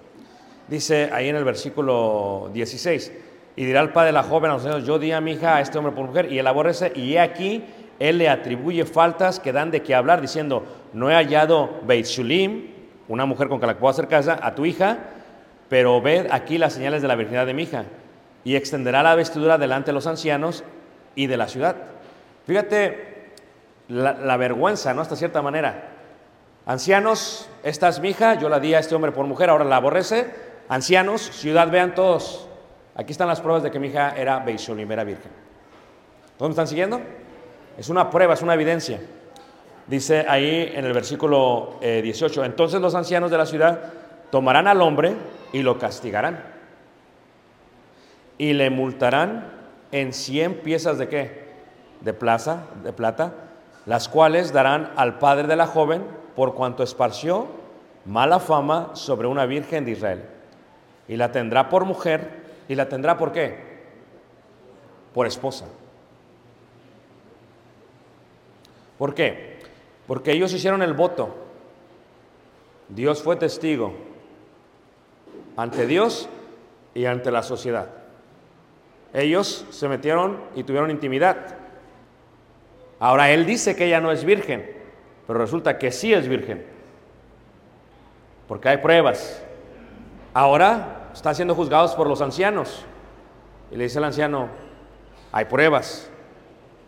[0.67, 3.13] Dice ahí en el versículo 16,
[3.55, 5.55] y dirá el padre de la joven a los niños, yo di a mi hija
[5.55, 7.63] a este hombre por mujer, y él aborrece, y he aquí,
[7.99, 12.65] él le atribuye faltas que dan de qué hablar, diciendo, no he hallado Beit Shulim,
[13.07, 14.97] una mujer con que la puedo hacer casa, a tu hija,
[15.69, 17.85] pero ved aquí las señales de la virginidad de mi hija,
[18.43, 20.65] y extenderá la vestidura delante de los ancianos
[21.15, 21.77] y de la ciudad.
[22.45, 23.16] Fíjate
[23.87, 25.01] la, vergüenza, ¿no?
[25.01, 25.91] Hasta cierta manera.
[26.65, 29.77] Ancianos, esta es mi hija, yo la di a este hombre por mujer, ahora la
[29.77, 30.33] aborrece.
[30.67, 32.47] Ancianos, ciudad, vean todos.
[32.95, 35.31] Aquí están las pruebas de que mi hija era Beisholim, era virgen.
[36.37, 36.99] ¿Dónde están siguiendo?
[37.77, 38.99] Es una prueba, es una evidencia.
[39.87, 43.93] Dice ahí en el versículo eh, 18, entonces los ancianos de la ciudad
[44.31, 45.15] tomarán al hombre
[45.53, 46.43] y lo castigarán.
[48.37, 49.49] Y le multarán
[49.91, 51.47] en 100 piezas de qué?
[52.01, 53.46] De plaza, de plata,
[53.87, 56.03] las cuales darán al padre de la joven
[56.35, 57.47] por cuanto esparció
[58.05, 60.23] mala fama sobre una virgen de Israel.
[61.07, 63.57] Y la tendrá por mujer, y la tendrá por qué?
[65.13, 65.65] Por esposa.
[68.97, 69.59] ¿Por qué?
[70.05, 71.33] Porque ellos hicieron el voto.
[72.89, 73.93] Dios fue testigo
[75.55, 76.27] ante Dios
[76.93, 77.89] y ante la sociedad.
[79.13, 81.66] Ellos se metieron y tuvieron intimidad.
[82.99, 84.69] Ahora él dice que ella no es virgen,
[85.27, 86.65] pero resulta que sí es virgen.
[88.47, 89.43] Porque hay pruebas.
[90.33, 92.85] Ahora están siendo juzgados por los ancianos.
[93.71, 94.49] Y le dice el anciano,
[95.31, 96.09] hay pruebas.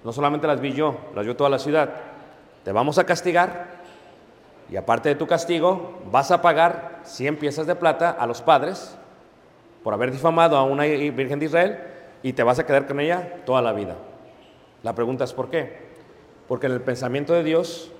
[0.04, 1.90] No solamente las vi yo, las vio toda la ciudad.
[2.64, 3.80] Te vamos a castigar
[4.72, 8.98] y aparte de tu castigo vas a pagar 100 piezas de plata a los padres
[9.84, 11.80] por haber difamado a una virgen de Israel
[12.22, 13.96] y te vas a quedar con ella toda la vida.
[14.84, 15.89] La pregunta es ¿por qué?
[16.50, 17.92] Porque en el pensamiento de Dios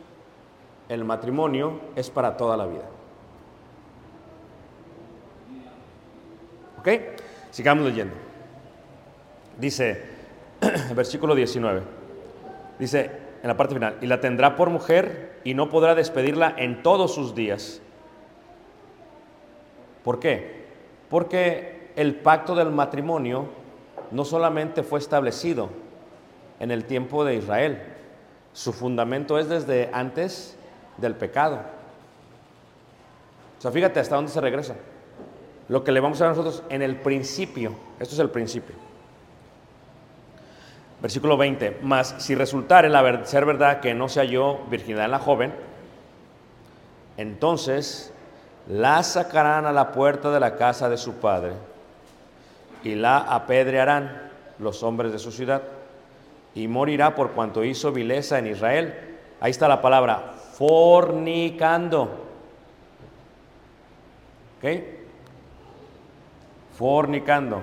[0.90, 2.84] el matrimonio es para toda la vida.
[6.80, 6.90] ¿Ok?
[7.52, 8.16] Sigamos leyendo.
[9.60, 10.04] Dice,
[10.96, 11.84] versículo 19,
[12.80, 16.82] dice en la parte final, y la tendrá por mujer y no podrá despedirla en
[16.82, 17.82] todos sus días.
[20.04, 20.66] ¿Por qué?
[21.08, 23.48] Porque el pacto del matrimonio
[24.10, 25.70] no solamente fue establecido
[26.60, 27.82] en el tiempo de Israel,
[28.54, 30.58] su fundamento es desde antes
[30.98, 31.60] del pecado.
[33.58, 34.76] O sea, fíjate hasta dónde se regresa.
[35.68, 38.76] Lo que le vamos a ver nosotros en el principio, esto es el principio.
[41.02, 45.20] Versículo 20, mas si resultare la ser verdad que no se halló virginidad en la
[45.20, 45.54] joven,
[47.18, 48.12] entonces
[48.68, 51.54] la sacarán a la puerta de la casa de su padre
[52.84, 55.62] y la apedrearán los hombres de su ciudad
[56.56, 59.18] y morirá por cuanto hizo vileza en Israel.
[59.40, 62.26] Ahí está la palabra, fornicando.
[64.58, 64.84] ¿Ok?
[66.78, 67.62] Fornicando.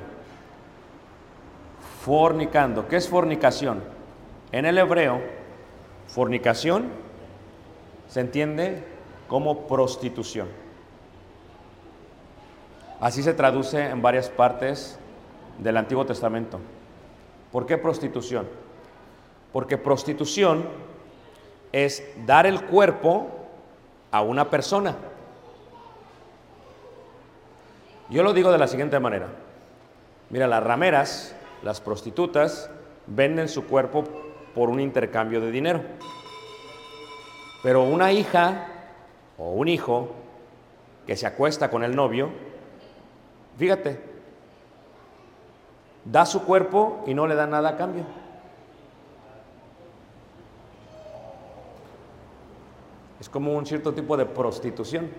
[2.03, 2.89] Fornicando.
[2.89, 3.83] ¿Qué es fornicación?
[4.53, 5.21] En el hebreo,
[6.07, 6.89] fornicación
[8.09, 8.85] se entiende
[9.29, 10.49] como prostitución.
[13.01, 14.99] Así se traduce en varias partes
[15.59, 16.61] del Antiguo Testamento.
[17.53, 18.47] ¿Por qué prostitución?
[19.57, 20.67] Porque prostitución
[21.73, 23.27] es dar el cuerpo
[24.11, 24.95] a una persona.
[28.11, 29.29] Yo lo digo de la siguiente manera.
[30.29, 32.69] Mira, las rameras, las prostitutas,
[33.07, 34.05] venden su cuerpo
[34.55, 35.81] por un intercambio de dinero.
[37.63, 38.67] Pero una hija
[39.39, 40.11] o un hijo
[41.07, 42.29] que se acuesta con el novio,
[43.57, 44.03] fíjate,
[46.05, 48.26] da su cuerpo y no le da nada a cambio.
[53.21, 55.11] Es como un cierto tipo de prostitución,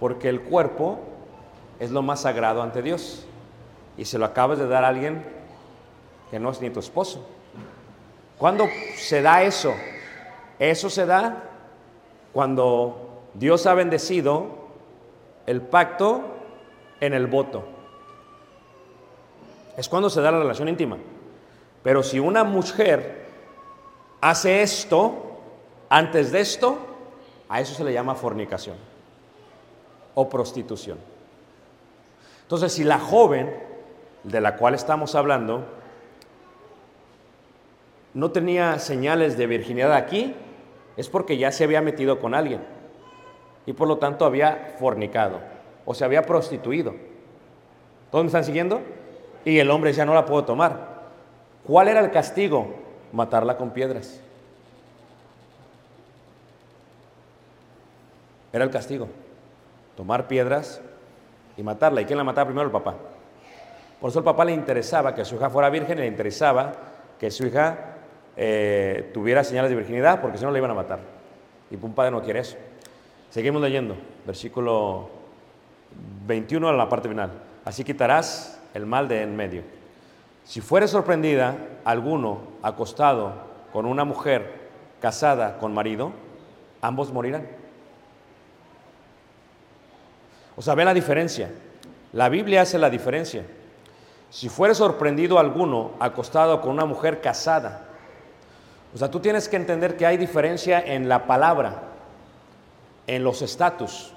[0.00, 0.98] porque el cuerpo
[1.78, 3.26] es lo más sagrado ante Dios
[3.96, 5.24] y se lo acabas de dar a alguien
[6.30, 7.26] que no es ni tu esposo.
[8.38, 8.66] ¿Cuándo
[8.96, 9.74] se da eso?
[10.58, 11.44] Eso se da
[12.32, 14.46] cuando Dios ha bendecido
[15.46, 16.22] el pacto
[17.00, 17.64] en el voto.
[19.76, 20.98] Es cuando se da la relación íntima.
[21.82, 23.26] Pero si una mujer
[24.20, 25.31] hace esto
[25.94, 26.78] antes de esto,
[27.50, 28.76] a eso se le llama fornicación
[30.14, 30.96] o prostitución.
[32.40, 33.54] Entonces, si la joven
[34.24, 35.66] de la cual estamos hablando
[38.14, 40.34] no tenía señales de virginidad aquí,
[40.96, 42.62] es porque ya se había metido con alguien
[43.66, 45.40] y por lo tanto había fornicado
[45.84, 46.94] o se había prostituido.
[48.10, 48.80] ¿Todos me están siguiendo?
[49.44, 51.02] Y el hombre ya no la puedo tomar.
[51.66, 52.76] ¿Cuál era el castigo?
[53.12, 54.22] Matarla con piedras.
[58.52, 59.08] Era el castigo.
[59.96, 60.80] Tomar piedras
[61.56, 62.00] y matarla.
[62.00, 62.66] ¿Y quién la mataba primero?
[62.66, 62.94] El papá.
[64.00, 66.72] Por eso el papá le interesaba que su hija fuera virgen le interesaba
[67.18, 67.78] que su hija
[68.36, 70.98] eh, tuviera señales de virginidad, porque si no la iban a matar.
[71.70, 72.56] Y un padre no quiere eso.
[73.30, 73.96] Seguimos leyendo,
[74.26, 75.08] versículo
[76.26, 77.30] 21 a la parte final.
[77.64, 79.62] Así quitarás el mal de en medio.
[80.44, 83.32] Si fuere sorprendida alguno acostado
[83.72, 86.12] con una mujer casada con marido,
[86.80, 87.61] ambos morirán.
[90.56, 91.50] O sea, ve la diferencia.
[92.12, 93.44] La Biblia hace la diferencia.
[94.30, 97.84] Si fuere sorprendido alguno acostado con una mujer casada,
[98.94, 101.82] o sea, tú tienes que entender que hay diferencia en la palabra,
[103.06, 104.12] en los estatus.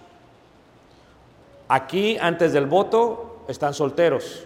[1.67, 4.45] Aquí, antes del voto, están solteros.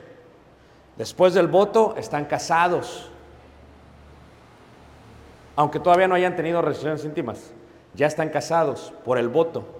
[0.97, 3.09] Después del voto, están casados.
[5.55, 7.51] Aunque todavía no hayan tenido relaciones íntimas,
[7.93, 9.78] ya están casados por el voto.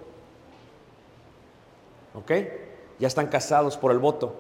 [2.20, 2.32] ¿Ok?
[3.00, 4.36] Ya están casados por el voto.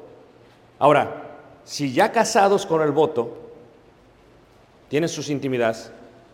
[0.80, 1.30] Ahora,
[1.64, 3.38] si ya casados con el voto,
[4.90, 5.92] tienen sus intimidades,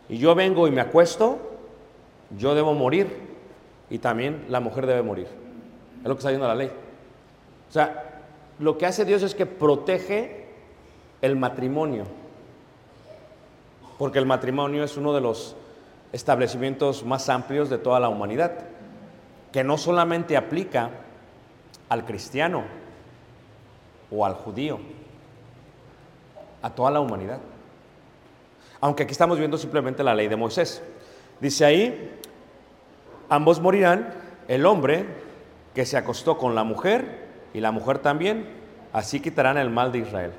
[0.09, 1.39] y yo vengo y me acuesto,
[2.37, 3.35] yo debo morir
[3.89, 5.27] y también la mujer debe morir.
[6.01, 6.71] Es lo que está diciendo la ley.
[7.69, 8.21] O sea,
[8.59, 10.45] lo que hace Dios es que protege
[11.21, 12.05] el matrimonio,
[13.97, 15.55] porque el matrimonio es uno de los
[16.13, 18.53] establecimientos más amplios de toda la humanidad,
[19.51, 20.91] que no solamente aplica
[21.89, 22.63] al cristiano
[24.11, 24.79] o al judío,
[26.61, 27.39] a toda la humanidad.
[28.81, 30.83] Aunque aquí estamos viendo simplemente la ley de Moisés.
[31.39, 32.19] Dice ahí,
[33.29, 34.13] ambos morirán,
[34.47, 35.05] el hombre
[35.73, 38.47] que se acostó con la mujer y la mujer también,
[38.93, 40.31] así quitarán el mal de Israel.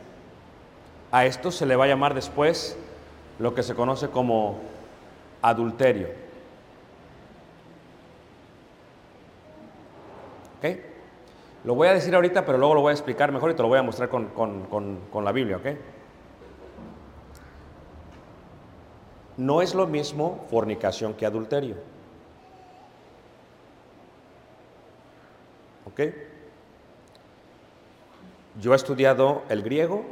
[1.11, 2.76] A esto se le va a llamar después
[3.38, 4.59] lo que se conoce como
[5.42, 6.09] adulterio.
[10.59, 10.95] ¿Ok?
[11.66, 13.66] Lo voy a decir ahorita, pero luego lo voy a explicar mejor y te lo
[13.66, 14.66] voy a mostrar con, con-
[15.10, 15.66] con- la Biblia, ¿ok?
[19.36, 21.74] No es lo mismo fornicación que adulterio.
[25.86, 26.00] ¿Ok?
[28.60, 30.04] Yo he estudiado el griego,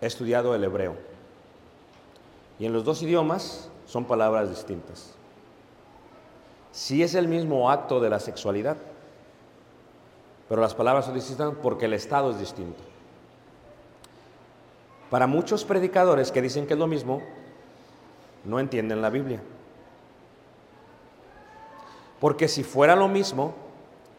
[0.00, 0.94] he estudiado el hebreo.
[2.60, 5.12] Y en los dos idiomas son palabras distintas.
[6.70, 8.76] Sí es el mismo acto de la sexualidad,
[10.52, 12.82] pero las palabras son distintas porque el estado es distinto.
[15.08, 17.22] Para muchos predicadores que dicen que es lo mismo,
[18.44, 19.40] no entienden la Biblia.
[22.20, 23.54] Porque si fuera lo mismo,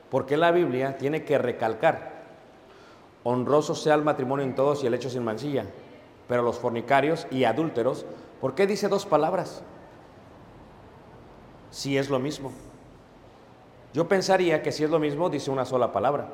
[0.09, 2.23] ¿por qué la Biblia tiene que recalcar?
[3.23, 5.67] Honroso sea el matrimonio en todos y el hecho sin mancilla.
[6.27, 8.07] Pero los fornicarios y adúlteros,
[8.41, 9.61] ¿por qué dice dos palabras?
[11.69, 12.51] Si es lo mismo.
[13.93, 16.27] Yo pensaría que si es lo mismo, dice una sola palabra.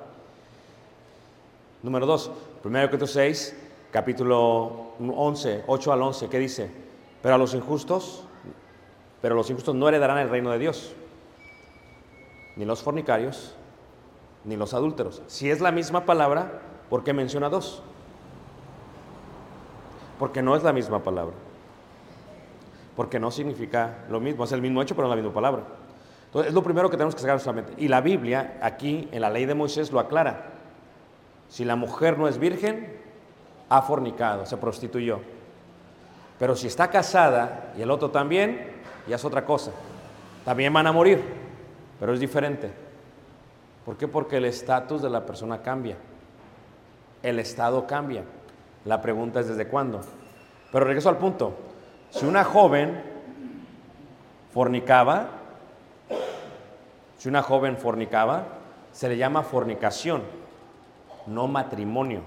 [1.84, 2.32] Número dos,
[2.64, 3.56] 1 Corintios 6,
[3.92, 6.72] capítulo 11, 8 al 11, ¿qué dice?
[7.22, 8.24] Pero a los injustos,
[9.22, 10.94] pero los injustos no heredarán el reino de Dios,
[12.56, 13.56] ni los fornicarios,
[14.46, 15.22] ni los adúlteros.
[15.28, 17.82] Si es la misma palabra, ¿por qué menciona dos?
[20.18, 21.36] Porque no es la misma palabra.
[22.96, 25.64] Porque no significa lo mismo, es el mismo hecho, pero no la misma palabra.
[26.30, 27.74] Entonces, es lo primero que tenemos que sacar solamente.
[27.78, 30.46] Y la Biblia, aquí en la ley de Moisés, lo aclara.
[31.48, 32.96] Si la mujer no es virgen,
[33.68, 35.22] ha fornicado, se prostituyó.
[36.38, 38.74] Pero si está casada y el otro también,
[39.08, 39.72] ya es otra cosa.
[40.46, 41.20] También van a morir,
[42.00, 42.70] pero es diferente.
[43.84, 44.08] ¿Por qué?
[44.08, 45.98] Porque el estatus de la persona cambia.
[47.24, 48.24] El estado cambia.
[48.86, 50.02] La pregunta es desde cuándo.
[50.72, 51.56] Pero regreso al punto.
[52.12, 53.02] Si una joven
[54.54, 55.39] fornicaba,
[57.20, 58.46] si una joven fornicaba,
[58.94, 60.24] se le llama fornicación,
[61.28, 62.22] no matrimonio.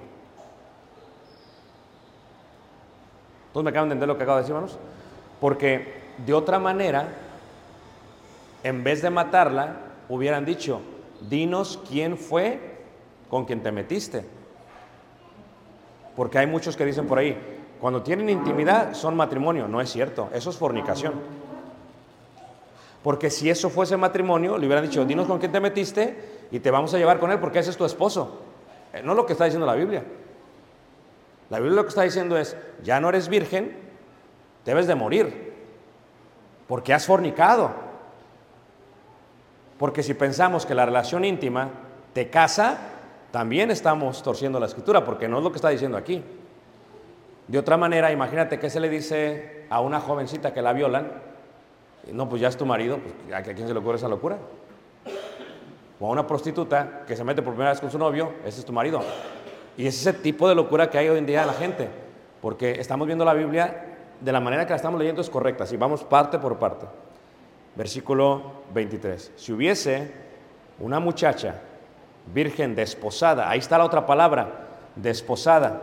[3.52, 4.78] ¿Todos me acaban de entender lo que acabo de decir, hermanos?
[5.40, 7.08] Porque de otra manera,
[8.62, 9.76] en vez de matarla,
[10.10, 10.82] hubieran dicho,
[11.28, 12.82] dinos quién fue
[13.30, 14.26] con quien te metiste.
[16.14, 17.34] Porque hay muchos que dicen por ahí,
[17.80, 19.68] cuando tienen intimidad son matrimonio.
[19.68, 21.14] No es cierto, eso es fornicación.
[23.02, 26.70] Porque si eso fuese matrimonio, le hubieran dicho, dinos con quién te metiste y te
[26.70, 28.40] vamos a llevar con él porque ese es tu esposo.
[28.92, 30.04] Eh, No es lo que está diciendo la Biblia.
[31.50, 33.76] La Biblia lo que está diciendo es, ya no eres virgen,
[34.64, 35.52] debes de morir,
[36.66, 37.70] porque has fornicado.
[39.78, 41.68] Porque si pensamos que la relación íntima
[42.12, 42.78] te casa,
[43.32, 46.22] también estamos torciendo la escritura, porque no es lo que está diciendo aquí.
[47.48, 51.10] De otra manera, imagínate que se le dice a una jovencita que la violan,
[52.10, 54.38] no, pues ya es tu marido, pues, ¿a quién se le ocurre esa locura?
[56.00, 58.66] O a una prostituta que se mete por primera vez con su novio, ese es
[58.66, 59.02] tu marido.
[59.76, 61.88] Y es ese tipo de locura que hay hoy en día en la gente,
[62.40, 63.86] porque estamos viendo la Biblia
[64.20, 66.86] de la manera que la estamos leyendo es correcta, si vamos parte por parte.
[67.76, 68.42] Versículo
[68.74, 69.32] 23.
[69.36, 70.12] Si hubiese
[70.78, 71.54] una muchacha
[72.32, 75.82] virgen desposada, ahí está la otra palabra, desposada.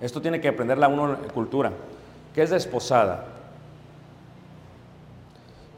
[0.00, 1.72] Esto tiene que aprenderla uno en cultura.
[2.34, 3.24] ¿Qué es desposada?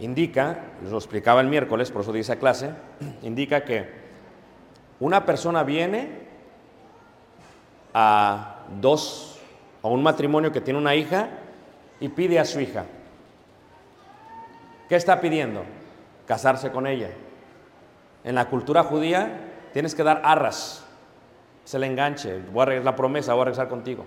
[0.00, 2.70] Indica, lo explicaba el miércoles, por eso di esa clase,
[3.22, 3.86] indica que
[4.98, 6.08] una persona viene
[7.92, 9.38] a dos,
[9.82, 11.28] a un matrimonio que tiene una hija
[12.00, 12.84] y pide a su hija.
[14.88, 15.64] ¿Qué está pidiendo?
[16.26, 17.10] Casarse con ella.
[18.24, 19.38] En la cultura judía
[19.72, 20.84] tienes que dar arras,
[21.64, 24.04] es el enganche, voy a regresar, la promesa, voy a regresar contigo.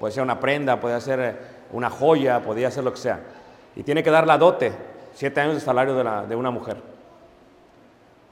[0.00, 1.36] Puede ser una prenda, puede ser eh,
[1.72, 3.20] una joya, podría ser lo que sea.
[3.76, 4.72] Y tiene que dar la dote,
[5.14, 6.78] siete años de salario de, una mujer.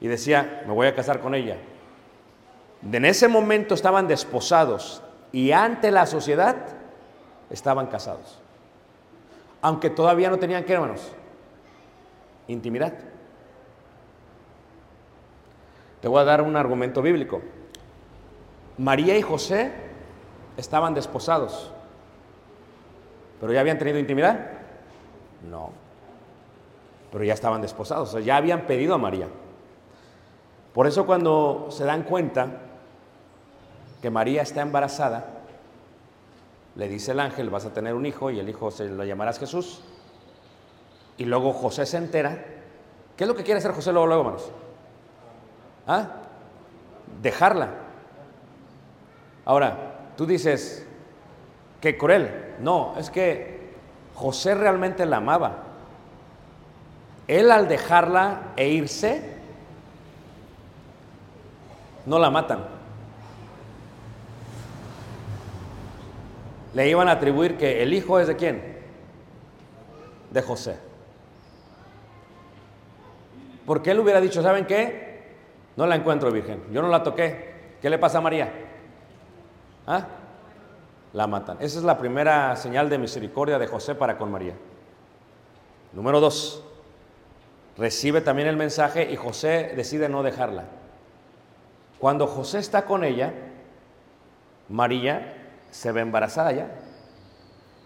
[0.01, 1.57] Y decía, me voy a casar con ella.
[2.91, 6.55] En ese momento estaban desposados y ante la sociedad
[7.49, 8.39] estaban casados.
[9.61, 11.11] Aunque todavía no tenían, ¿qué hermanos?
[12.47, 12.93] Intimidad.
[16.01, 17.41] Te voy a dar un argumento bíblico.
[18.77, 19.71] María y José
[20.57, 21.71] estaban desposados,
[23.39, 24.54] pero ya habían tenido intimidad.
[25.49, 25.69] No,
[27.11, 29.27] pero ya estaban desposados, o sea, ya habían pedido a María.
[30.73, 32.47] Por eso cuando se dan cuenta
[34.01, 35.35] que María está embarazada,
[36.75, 39.39] le dice el ángel, vas a tener un hijo y el hijo se lo llamarás
[39.39, 39.81] Jesús.
[41.17, 42.43] Y luego José se entera.
[43.15, 44.51] ¿Qué es lo que quiere hacer José luego, luego, hermanos?
[45.87, 46.09] ¿Ah?
[47.21, 47.69] Dejarla.
[49.45, 50.85] Ahora, tú dices,
[51.79, 52.55] qué cruel.
[52.59, 53.54] No, es que
[54.15, 55.57] José realmente la amaba.
[57.27, 59.21] Él al dejarla e irse,
[62.05, 62.59] no la matan.
[66.73, 68.77] Le iban a atribuir que el hijo es de quién?
[70.31, 70.77] De José.
[73.65, 75.33] Porque él hubiera dicho, ¿saben qué?
[75.75, 77.55] No la encuentro virgen, yo no la toqué.
[77.81, 78.51] ¿Qué le pasa a María?
[79.87, 80.05] ¿Ah?
[81.15, 81.55] La matan.
[81.61, 84.53] Esa es la primera señal de misericordia de José para con María.
[85.93, 86.61] Número dos,
[87.77, 90.65] recibe también el mensaje y José decide no dejarla.
[91.99, 93.33] Cuando José está con ella,
[94.67, 96.67] María se ve embarazada ya.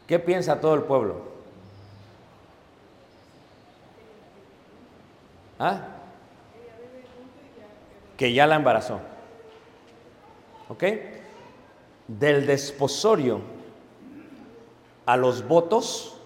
[0.07, 1.21] ¿Qué piensa todo el pueblo?
[5.59, 5.81] ¿Ah?
[8.17, 8.99] Que ya la embarazó.
[10.67, 10.83] ¿Ok?
[12.09, 13.39] Del desposorio
[15.05, 16.17] a los votos,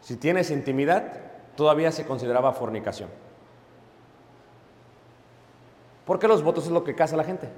[0.00, 1.12] si tienes intimidad,
[1.56, 3.08] todavía se consideraba fornicación.
[6.04, 7.48] Porque los votos es lo que casa a la gente.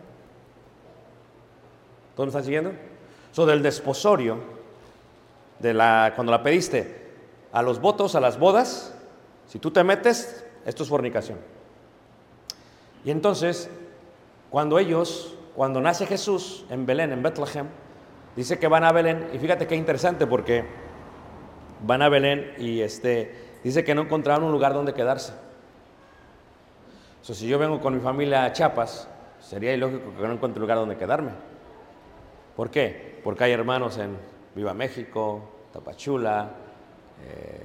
[2.15, 2.73] ¿Todos me están siguiendo?
[3.33, 4.39] So, del desposorio,
[5.59, 7.11] de la, cuando la pediste,
[7.53, 8.95] a los votos, a las bodas,
[9.47, 11.39] si tú te metes, esto es fornicación.
[13.05, 13.71] Y entonces,
[14.51, 17.67] cuando ellos, cuando nace Jesús en Belén, en Bethlehem,
[18.37, 20.65] dice que van a Belén, y fíjate qué interesante porque
[21.85, 25.33] van a Belén y este, dice que no encontraron un lugar donde quedarse.
[27.23, 30.79] So, si yo vengo con mi familia a Chiapas, sería ilógico que no encuentre lugar
[30.79, 31.31] donde quedarme.
[32.57, 33.21] ¿Por qué?
[33.23, 34.17] Porque hay hermanos en
[34.55, 35.41] Viva México,
[35.73, 36.51] Tapachula,
[37.25, 37.63] eh,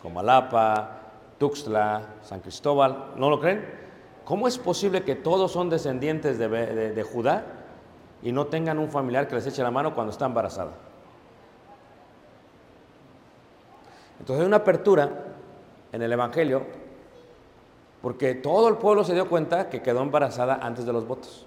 [0.00, 1.00] Comalapa,
[1.38, 3.14] Tuxtla, San Cristóbal.
[3.16, 3.89] ¿No lo creen?
[4.30, 7.42] ¿Cómo es posible que todos son descendientes de, Judá
[8.22, 10.70] y no tengan un familiar que les eche la mano cuando está embarazada?
[14.20, 15.10] Entonces hay una apertura
[15.90, 16.62] en el Evangelio
[18.00, 21.44] porque todo el pueblo se dio cuenta que quedó embarazada antes de los votos.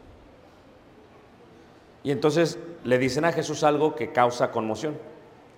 [2.04, 4.98] Y entonces le dicen a Jesús algo que causa conmoción.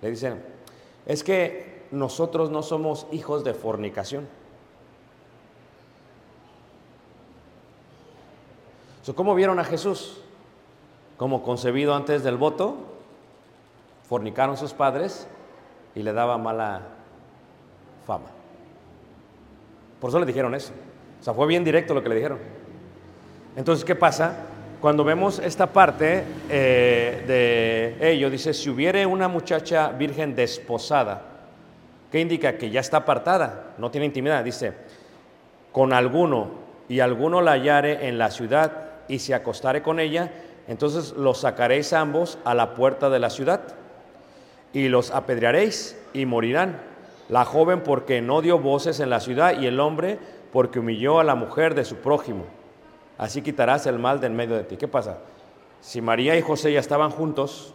[0.00, 0.44] Le dicen,
[1.06, 4.28] es que nosotros no somos hijos de fornicación.
[9.14, 10.20] ¿Cómo vieron a Jesús?
[11.16, 12.76] Como concebido antes del voto,
[14.08, 15.28] fornicaron sus padres
[15.94, 16.82] y le daba mala
[18.06, 18.26] fama.
[20.00, 20.72] Por eso le dijeron eso.
[21.20, 22.38] O sea, fue bien directo lo que le dijeron.
[23.56, 24.36] Entonces, ¿qué pasa?
[24.80, 27.24] Cuando vemos esta parte eh,
[27.98, 31.22] de ello, dice, si hubiere una muchacha virgen desposada,
[32.12, 32.58] ¿qué indica?
[32.58, 34.44] Que ya está apartada, no tiene intimidad.
[34.44, 34.74] Dice,
[35.72, 36.50] con alguno
[36.88, 40.32] y alguno la hallare en la ciudad y se acostare con ella,
[40.68, 43.62] entonces los sacaréis ambos a la puerta de la ciudad
[44.72, 46.80] y los apedrearéis y morirán.
[47.28, 50.18] La joven porque no dio voces en la ciudad y el hombre
[50.52, 52.44] porque humilló a la mujer de su prójimo.
[53.18, 54.76] Así quitarás el mal del medio de ti.
[54.76, 55.18] ¿Qué pasa?
[55.80, 57.74] Si María y José ya estaban juntos,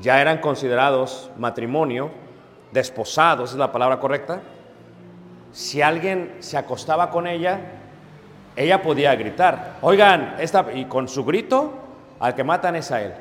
[0.00, 2.10] ya eran considerados matrimonio,
[2.72, 4.42] desposados, es la palabra correcta.
[5.52, 7.60] Si alguien se acostaba con ella,
[8.56, 11.72] ella podía gritar, oigan, esta, y con su grito,
[12.20, 13.12] al que matan es a él.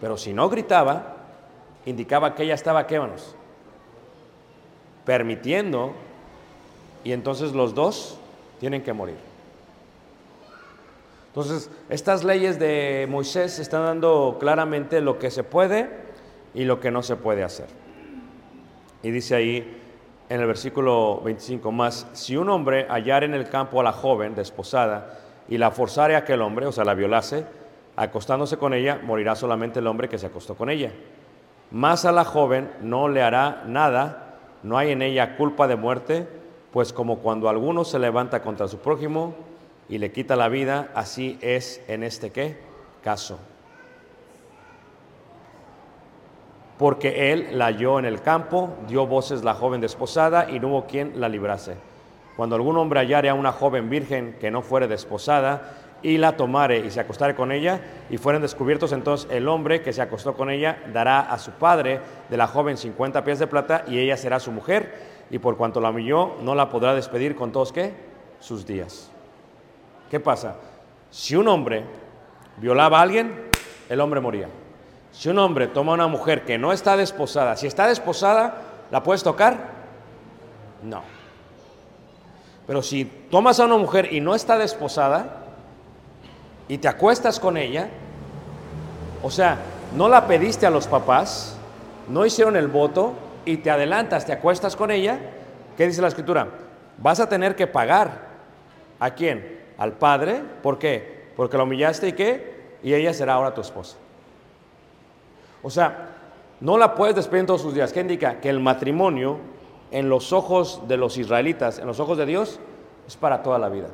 [0.00, 1.16] Pero si no gritaba,
[1.84, 3.34] indicaba que ella estaba, ¿qué manos?
[5.04, 5.92] Permitiendo,
[7.02, 8.18] y entonces los dos
[8.60, 9.16] tienen que morir.
[11.28, 15.88] Entonces, estas leyes de Moisés están dando claramente lo que se puede
[16.54, 17.68] y lo que no se puede hacer.
[19.02, 19.79] Y dice ahí
[20.30, 24.36] en el versículo 25 más, si un hombre hallar en el campo a la joven
[24.36, 25.18] desposada
[25.48, 27.44] y la forzare a aquel hombre, o sea, la violase,
[27.96, 30.92] acostándose con ella, morirá solamente el hombre que se acostó con ella.
[31.72, 36.28] Más a la joven no le hará nada, no hay en ella culpa de muerte,
[36.72, 39.34] pues como cuando alguno se levanta contra su prójimo
[39.88, 42.56] y le quita la vida, así es en este qué
[43.02, 43.40] caso.
[46.80, 50.86] Porque él la halló en el campo, dio voces la joven desposada y no hubo
[50.86, 51.74] quien la librase.
[52.38, 56.78] Cuando algún hombre hallare a una joven virgen que no fuere desposada y la tomare
[56.78, 60.48] y se acostare con ella y fueren descubiertos, entonces el hombre que se acostó con
[60.48, 62.00] ella dará a su padre
[62.30, 64.94] de la joven 50 pies de plata y ella será su mujer
[65.28, 67.92] y por cuanto la humilló no la podrá despedir con todos qué?
[68.38, 69.12] Sus días.
[70.10, 70.56] ¿Qué pasa?
[71.10, 71.84] Si un hombre
[72.56, 73.50] violaba a alguien,
[73.90, 74.48] el hombre moría.
[75.12, 78.54] Si un hombre toma a una mujer que no está desposada, si está desposada,
[78.90, 79.58] ¿la puedes tocar?
[80.82, 81.02] No.
[82.66, 85.44] Pero si tomas a una mujer y no está desposada
[86.68, 87.88] y te acuestas con ella,
[89.22, 89.58] o sea,
[89.96, 91.56] no la pediste a los papás,
[92.08, 95.18] no hicieron el voto y te adelantas, te acuestas con ella,
[95.76, 96.48] ¿qué dice la escritura?
[96.98, 98.30] Vas a tener que pagar.
[99.00, 99.58] ¿A quién?
[99.78, 100.42] Al padre.
[100.62, 101.30] ¿Por qué?
[101.34, 102.76] Porque la humillaste y qué?
[102.82, 103.96] Y ella será ahora tu esposa.
[105.62, 106.10] O sea,
[106.60, 107.92] no la puedes despedir en todos sus días.
[107.92, 108.40] ¿Qué indica?
[108.40, 109.38] Que el matrimonio,
[109.90, 112.60] en los ojos de los israelitas, en los ojos de Dios,
[113.06, 113.88] es para toda la vida.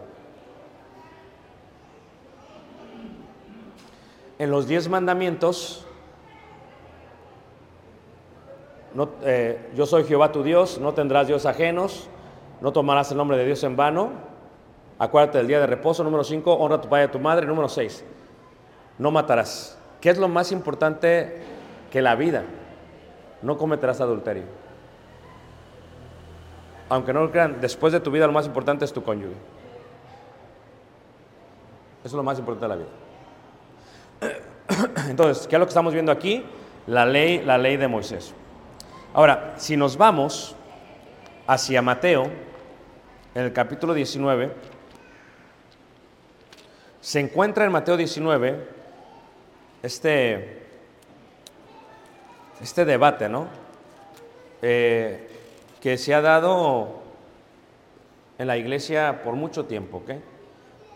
[4.39, 5.87] En los diez mandamientos,
[8.95, 12.09] no, eh, yo soy Jehová tu Dios, no tendrás dios ajenos,
[12.61, 14.11] no tomarás el nombre de Dios en vano,
[14.99, 17.47] acuérdate del día de reposo, número 5, honra a tu padre y a tu madre,
[17.47, 18.05] número 6,
[18.99, 19.79] no matarás.
[20.01, 21.56] ¿Qué es lo más importante
[21.91, 22.45] que la vida?
[23.43, 24.45] No cometerás adulterio.
[26.89, 29.35] Aunque no lo crean, después de tu vida lo más importante es tu cónyuge.
[32.05, 32.89] Eso es lo más importante de la vida.
[35.11, 36.45] Entonces, ¿qué es lo que estamos viendo aquí?
[36.87, 38.33] La ley, la ley de Moisés.
[39.13, 40.55] Ahora, si nos vamos
[41.47, 42.31] hacia Mateo,
[43.35, 44.53] en el capítulo 19,
[47.01, 48.69] se encuentra en Mateo 19
[49.83, 50.56] este,
[52.61, 53.47] este debate, ¿no?
[54.63, 55.29] Eh,
[55.81, 57.03] que se ha dado
[58.39, 60.11] en la iglesia por mucho tiempo, ¿ok?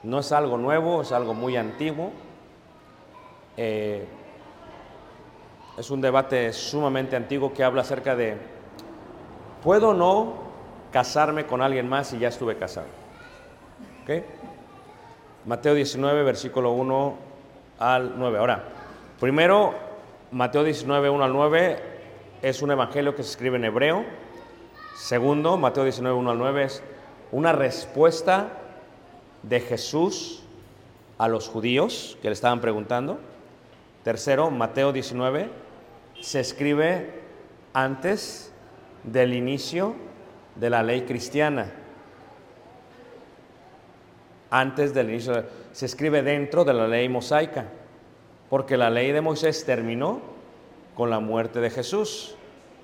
[0.03, 2.11] No es algo nuevo, es algo muy antiguo.
[3.57, 4.07] Eh,
[5.79, 8.37] es un debate sumamente antiguo que habla acerca de,
[9.63, 10.35] ¿puedo o no
[10.93, 12.87] casarme con alguien más si ya estuve casado?
[14.03, 14.25] ¿Ok?
[15.47, 17.15] Mateo 19, versículo 1
[17.79, 18.39] al 9.
[18.39, 18.65] Ahora,
[19.19, 19.90] primero,
[20.33, 21.79] Mateo 19, 1 al 9
[22.43, 24.05] es un evangelio que se escribe en hebreo.
[24.95, 26.83] Segundo, Mateo 19, 1 al 9 es
[27.33, 28.49] una respuesta
[29.43, 30.45] de Jesús
[31.19, 33.19] a los judíos que le estaban preguntando.
[34.05, 35.51] Tercero, Mateo 19
[36.21, 37.23] se escribe
[37.73, 38.53] antes
[39.03, 39.97] del inicio
[40.55, 41.73] de la ley cristiana.
[44.49, 47.67] Antes del inicio, se escribe dentro de la ley mosaica,
[48.51, 50.21] porque la ley de Moisés terminó
[50.95, 52.35] con la muerte de Jesús.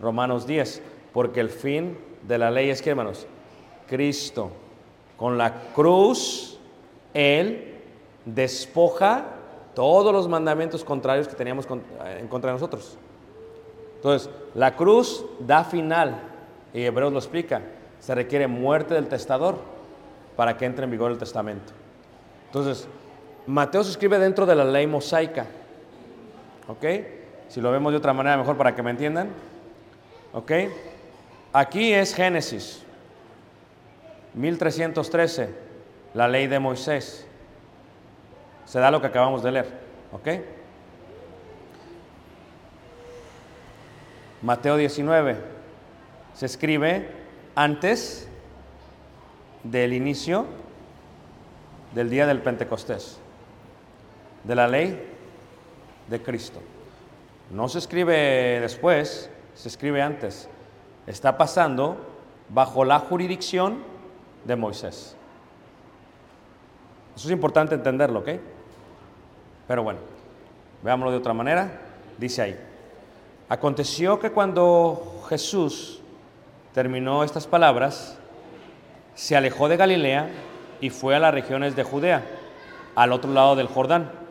[0.01, 0.81] Romanos 10,
[1.13, 3.27] porque el fin de la ley es que, hermanos,
[3.89, 4.51] Cristo.
[5.17, 6.59] Con la cruz,
[7.13, 7.75] Él
[8.25, 9.25] despoja
[9.75, 11.83] todos los mandamientos contrarios que teníamos con-
[12.19, 12.97] en contra de nosotros.
[13.97, 16.21] Entonces, la cruz da final,
[16.73, 17.63] y Hebreos lo explica,
[17.99, 19.57] se requiere muerte del testador
[20.37, 21.73] para que entre en vigor el testamento.
[22.47, 22.87] Entonces,
[23.47, 25.47] Mateo se escribe dentro de la ley mosaica,
[26.69, 26.85] ¿ok?
[27.49, 29.29] Si lo vemos de otra manera, mejor para que me entiendan,
[30.33, 30.53] ¿ok?
[31.53, 32.83] Aquí es Génesis,
[34.35, 35.55] 1313,
[36.15, 37.27] la ley de Moisés.
[38.65, 39.67] Se da lo que acabamos de leer,
[40.13, 40.29] ¿ok?
[44.43, 45.37] Mateo 19
[46.35, 47.09] se escribe
[47.55, 48.29] antes
[49.65, 50.45] del inicio
[51.95, 53.19] del día del Pentecostés,
[54.47, 55.15] de la ley
[56.09, 56.61] de Cristo.
[57.51, 60.49] No se escribe después, se escribe antes.
[61.07, 61.97] Está pasando
[62.49, 63.83] bajo la jurisdicción
[64.45, 65.17] de Moisés.
[67.17, 68.29] Eso es importante entenderlo, ¿ok?
[69.67, 70.01] Pero bueno,
[70.83, 71.81] veámoslo de otra manera.
[72.19, 72.57] Dice ahí,
[73.49, 76.01] aconteció que cuando Jesús
[76.73, 78.19] terminó estas palabras,
[79.15, 80.29] se alejó de Galilea
[80.81, 82.23] y fue a las regiones de Judea,
[82.95, 84.26] al otro lado del Jordán.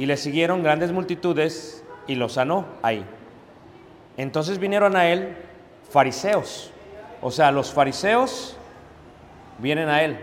[0.00, 3.04] Y le siguieron grandes multitudes y lo sanó ahí.
[4.16, 5.36] Entonces vinieron a él
[5.90, 6.70] fariseos.
[7.20, 8.56] O sea, los fariseos
[9.58, 10.16] vienen a él.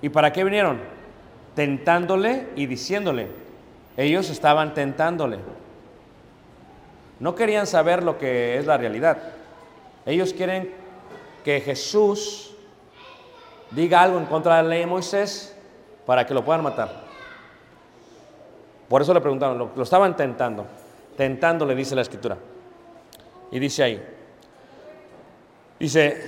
[0.00, 0.78] ¿Y para qué vinieron?
[1.56, 3.26] Tentándole y diciéndole.
[3.96, 5.38] Ellos estaban tentándole.
[7.18, 9.18] No querían saber lo que es la realidad.
[10.06, 10.72] Ellos quieren
[11.42, 12.54] que Jesús
[13.72, 15.56] diga algo en contra de la ley de Moisés
[16.06, 17.09] para que lo puedan matar.
[18.90, 20.66] Por eso le preguntaron, lo, lo estaban tentando.
[21.16, 22.36] Tentando, le dice la escritura.
[23.52, 24.02] Y dice ahí,
[25.78, 26.20] dice,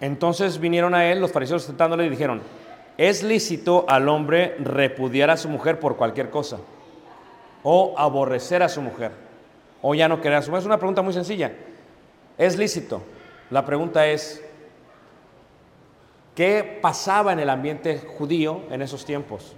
[0.00, 2.40] entonces vinieron a él los fariseos tentándole y dijeron,
[2.96, 6.58] ¿es lícito al hombre repudiar a su mujer por cualquier cosa?
[7.64, 9.10] ¿O aborrecer a su mujer?
[9.82, 10.60] ¿O ya no querer a su mujer?
[10.60, 11.52] Es una pregunta muy sencilla.
[12.38, 13.02] ¿Es lícito?
[13.50, 14.40] La pregunta es,
[16.36, 19.56] ¿qué pasaba en el ambiente judío en esos tiempos?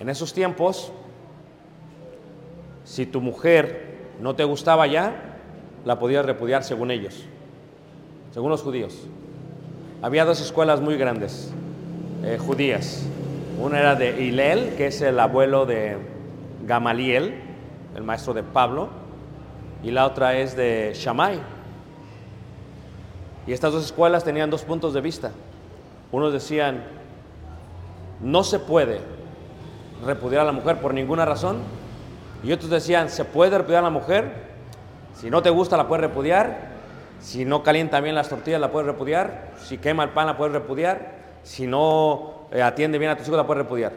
[0.00, 0.92] En esos tiempos,
[2.84, 5.38] si tu mujer no te gustaba ya,
[5.84, 7.24] la podías repudiar según ellos,
[8.32, 9.06] según los judíos.
[10.02, 11.52] Había dos escuelas muy grandes,
[12.24, 13.06] eh, judías.
[13.60, 15.96] Una era de Hillel, que es el abuelo de
[16.66, 17.40] Gamaliel,
[17.96, 18.88] el maestro de Pablo,
[19.82, 21.40] y la otra es de Shammai.
[23.46, 25.30] Y estas dos escuelas tenían dos puntos de vista.
[26.10, 26.82] Unos decían,
[28.20, 29.00] no se puede
[30.04, 31.58] repudiar a la mujer por ninguna razón.
[32.42, 34.32] Y otros decían, se puede repudiar a la mujer.
[35.14, 36.72] Si no te gusta, la puedes repudiar.
[37.20, 39.52] Si no calienta bien las tortillas, la puedes repudiar.
[39.58, 41.24] Si quema el pan, la puedes repudiar.
[41.42, 43.92] Si no eh, atiende bien a tus hijos, la puedes repudiar.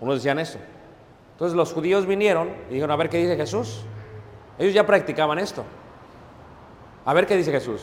[0.00, 0.58] Unos decían eso.
[1.32, 3.82] Entonces los judíos vinieron y dijeron, a ver qué dice Jesús.
[4.58, 5.64] Ellos ya practicaban esto.
[7.04, 7.82] A ver qué dice Jesús.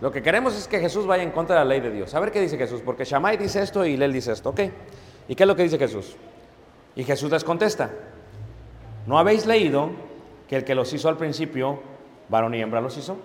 [0.00, 2.14] Lo que queremos es que Jesús vaya en contra de la ley de Dios.
[2.14, 4.60] A ver qué dice Jesús, porque Shammai dice esto y Lel dice esto, ¿ok?
[5.28, 6.16] ¿Y qué es lo que dice Jesús?
[6.96, 7.90] Y Jesús les contesta,
[9.06, 9.90] ¿no habéis leído
[10.48, 11.80] que el que los hizo al principio,
[12.30, 13.18] varón y hembra los hizo?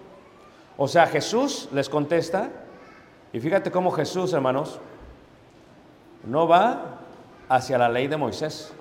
[0.77, 2.49] O sea, Jesús les contesta,
[3.31, 4.79] y fíjate cómo Jesús, hermanos,
[6.25, 6.99] no va
[7.47, 8.73] hacia la ley de Moisés.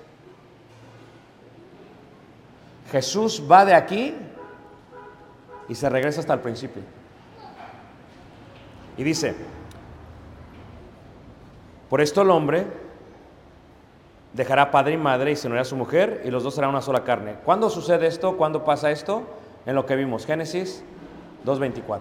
[2.91, 4.13] Jesús va de aquí
[5.69, 6.83] y se regresa hasta el principio.
[8.97, 9.33] Y dice,
[11.89, 12.80] por esto el hombre
[14.33, 16.81] dejará padre y madre y se unirá a su mujer y los dos serán una
[16.81, 17.35] sola carne.
[17.43, 18.37] ¿Cuándo sucede esto?
[18.37, 19.23] ¿Cuándo pasa esto?
[19.65, 20.83] En lo que vimos, Génesis
[21.45, 21.99] 2.24.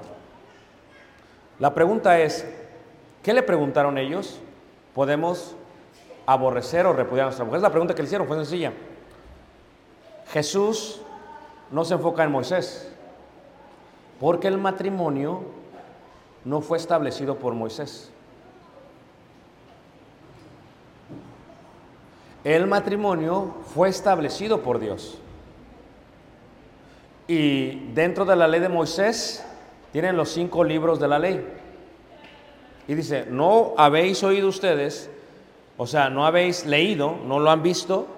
[1.58, 2.46] La pregunta es,
[3.22, 4.40] ¿qué le preguntaron ellos?
[4.94, 5.56] ¿Podemos
[6.26, 7.58] aborrecer o repudiar a nuestra mujer?
[7.58, 8.72] Es la pregunta que le hicieron, fue sencilla.
[10.32, 11.02] Jesús
[11.70, 12.90] no se enfoca en Moisés,
[14.18, 15.42] porque el matrimonio
[16.44, 18.10] no fue establecido por Moisés.
[22.44, 25.18] El matrimonio fue establecido por Dios.
[27.28, 29.44] Y dentro de la ley de Moisés
[29.92, 31.46] tienen los cinco libros de la ley.
[32.88, 35.10] Y dice, no habéis oído ustedes,
[35.76, 38.08] o sea, no habéis leído, no lo han visto,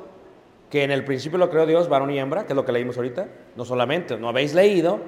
[0.70, 2.96] que en el principio lo creó Dios, varón y hembra, que es lo que leímos
[2.96, 3.28] ahorita.
[3.54, 5.00] No solamente, no habéis leído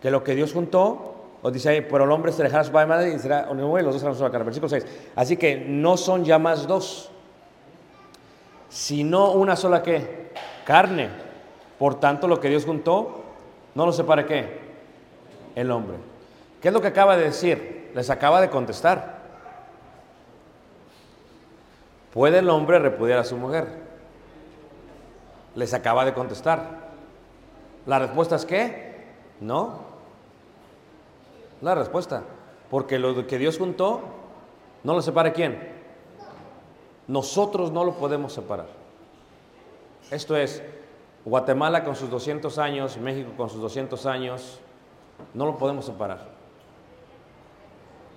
[0.00, 2.88] que lo que Dios juntó, os dice pero el hombre se dejará su padre y
[2.88, 4.46] madre y será y los dos serán carne.
[4.46, 4.86] Versículo 6.
[5.14, 7.11] Así que no son ya más dos,
[8.72, 10.32] sino una sola qué?
[10.64, 11.10] carne.
[11.78, 13.22] Por tanto, lo que Dios juntó,
[13.74, 14.60] no lo separe qué?
[15.54, 15.98] El hombre.
[16.60, 17.90] ¿Qué es lo que acaba de decir?
[17.94, 19.20] Les acaba de contestar.
[22.14, 23.66] ¿Puede el hombre repudiar a su mujer?
[25.54, 26.82] Les acaba de contestar.
[27.84, 29.04] ¿La respuesta es qué?
[29.40, 29.80] No.
[31.60, 32.22] La respuesta.
[32.70, 34.00] Porque lo que Dios juntó,
[34.84, 35.71] no lo separe quién?
[37.12, 38.68] Nosotros no lo podemos separar.
[40.10, 40.62] Esto es,
[41.26, 44.60] Guatemala con sus 200 años, México con sus 200 años,
[45.34, 46.26] no lo podemos separar.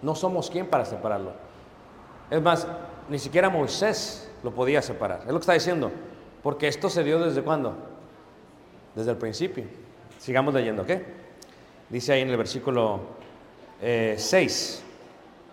[0.02, 1.34] No somos quien para separarlo.
[2.32, 2.66] Es más,
[3.10, 5.24] ni siquiera Moisés lo podía separar.
[5.24, 5.92] Es lo que está diciendo.
[6.42, 7.76] Porque esto se dio desde cuándo?
[8.96, 9.66] Desde el principio.
[10.20, 11.06] Sigamos leyendo, ¿qué?
[11.90, 13.02] Dice ahí en el versículo
[13.82, 14.84] 6,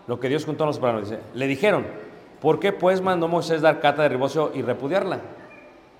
[0.07, 0.79] lo que Dios juntó a los.
[0.79, 2.02] Dice, le dijeron,
[2.43, 5.21] ¿por qué pues mandó Moisés dar cata de ribocio y repudiarla?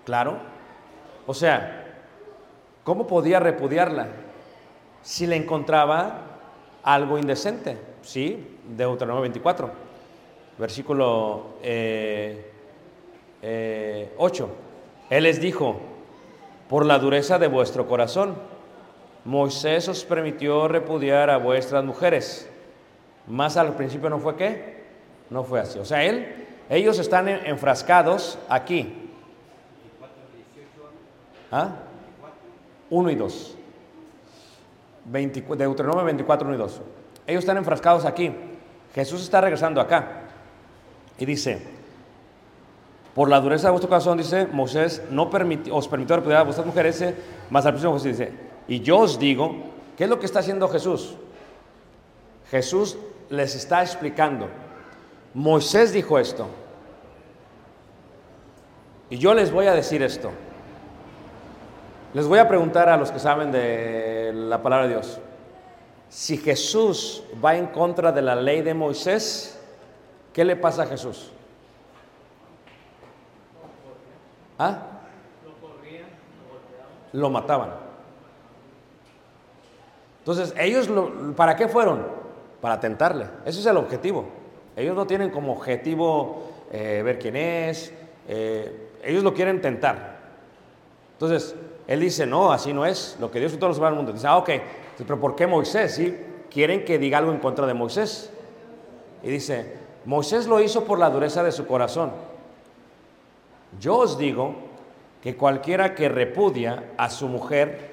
[0.04, 0.38] Claro.
[1.26, 2.04] O sea,
[2.84, 4.10] ¿cómo podía repudiarla?
[5.02, 6.20] Si le encontraba
[6.84, 7.78] algo indecente.
[8.02, 9.72] Sí, Deuteronomio 24,
[10.58, 12.52] versículo eh,
[13.41, 14.50] eh, 8.
[15.12, 15.80] Él les dijo,
[16.68, 18.36] por la dureza de vuestro corazón,
[19.24, 22.50] Moisés os permitió repudiar a vuestras mujeres.
[23.28, 24.72] Más al principio no fue qué?
[25.30, 25.80] No fue así.
[25.80, 29.09] O sea, él, ellos están en- enfrascados aquí.
[31.51, 31.69] ¿Ah?
[32.89, 33.55] 1 y 2.
[35.05, 36.82] 20 Deuteronomio 24, 1 y 2.
[37.28, 38.32] Ellos están enfrascados aquí.
[38.95, 40.21] Jesús está regresando acá.
[41.17, 41.61] Y dice,
[43.13, 46.65] por la dureza de vuestro corazón, dice, Moisés no permiti- os permitió repudiar a vuestras
[46.65, 47.15] mujeres, dice,
[47.49, 48.32] más al principio Jesús dice,
[48.67, 49.55] y yo os digo,
[49.97, 51.15] ¿qué es lo que está haciendo Jesús?
[52.49, 52.97] Jesús
[53.30, 54.47] les está explicando,
[55.34, 56.47] Moisés dijo esto,
[59.09, 60.31] y yo les voy a decir esto.
[62.13, 65.19] Les voy a preguntar a los que saben de la palabra de Dios,
[66.09, 69.59] si Jesús va en contra de la ley de Moisés,
[70.31, 71.31] ¿qué le pasa a Jesús?
[74.59, 74.77] ¿Ah?
[77.13, 77.71] Lo mataban.
[80.19, 82.05] Entonces, ellos, lo- ¿para qué fueron?
[82.61, 83.27] Para tentarle.
[83.45, 84.25] Ese es el objetivo.
[84.76, 87.93] Ellos no tienen como objetivo eh, ver quién es.
[88.28, 90.17] eh, ellos lo quieren tentar.
[91.13, 91.55] Entonces,
[91.88, 93.17] él dice, no, así no es.
[93.19, 94.13] Lo que Dios todos los del mundo.
[94.13, 94.49] Dice, ah, ok.
[94.97, 95.95] Pero ¿por qué Moisés?
[95.95, 96.17] ¿Sí?
[96.49, 98.32] Quieren que diga algo en contra de Moisés.
[99.21, 99.74] Y dice,
[100.05, 102.11] Moisés lo hizo por la dureza de su corazón.
[103.80, 104.55] Yo os digo
[105.21, 107.91] que cualquiera que repudia a su mujer,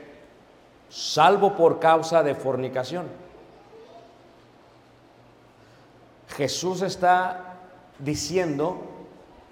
[0.88, 3.06] salvo por causa de fornicación.
[6.36, 7.56] Jesús está
[7.98, 8.82] diciendo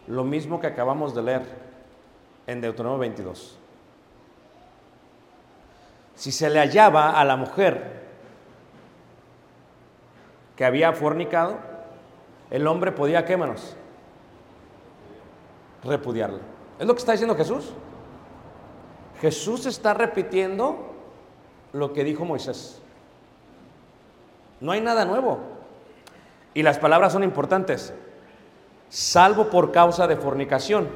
[0.07, 1.43] lo mismo que acabamos de leer
[2.47, 3.59] en Deuteronomio 22.
[6.15, 7.99] Si se le hallaba a la mujer
[10.57, 11.59] que había fornicado,
[12.51, 13.77] el hombre podía, ¿qué manos?
[15.85, 16.41] Repudiarla.
[16.79, 17.73] Es lo que está diciendo Jesús.
[19.21, 20.95] Jesús está repitiendo
[21.73, 22.81] lo que dijo Moisés.
[24.61, 25.58] No hay nada nuevo.
[26.59, 27.95] Y las palabras son importantes.
[28.89, 30.89] Salvo por causa de fornicación.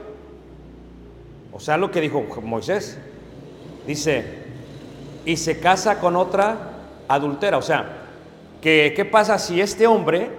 [1.52, 2.98] O sea, lo que dijo Moisés.
[3.86, 4.24] Dice,
[5.24, 6.56] y se casa con otra
[7.06, 7.58] adultera.
[7.58, 7.84] O sea,
[8.60, 10.32] que, ¿qué pasa si este hombre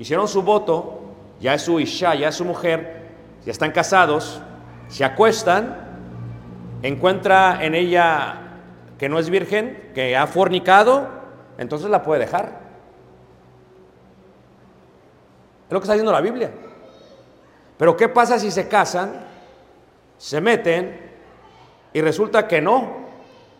[0.00, 1.00] hicieron su voto,
[1.40, 3.06] ya es su isha, ya es su mujer,
[3.46, 4.42] ya están casados,
[4.88, 5.76] se acuestan,
[6.82, 8.34] encuentra en ella
[8.98, 11.06] que no es virgen, que ha fornicado,
[11.56, 12.69] entonces la puede dejar.
[15.70, 16.50] Es lo que está diciendo la Biblia.
[17.78, 19.24] Pero ¿qué pasa si se casan,
[20.18, 21.12] se meten
[21.92, 23.06] y resulta que no,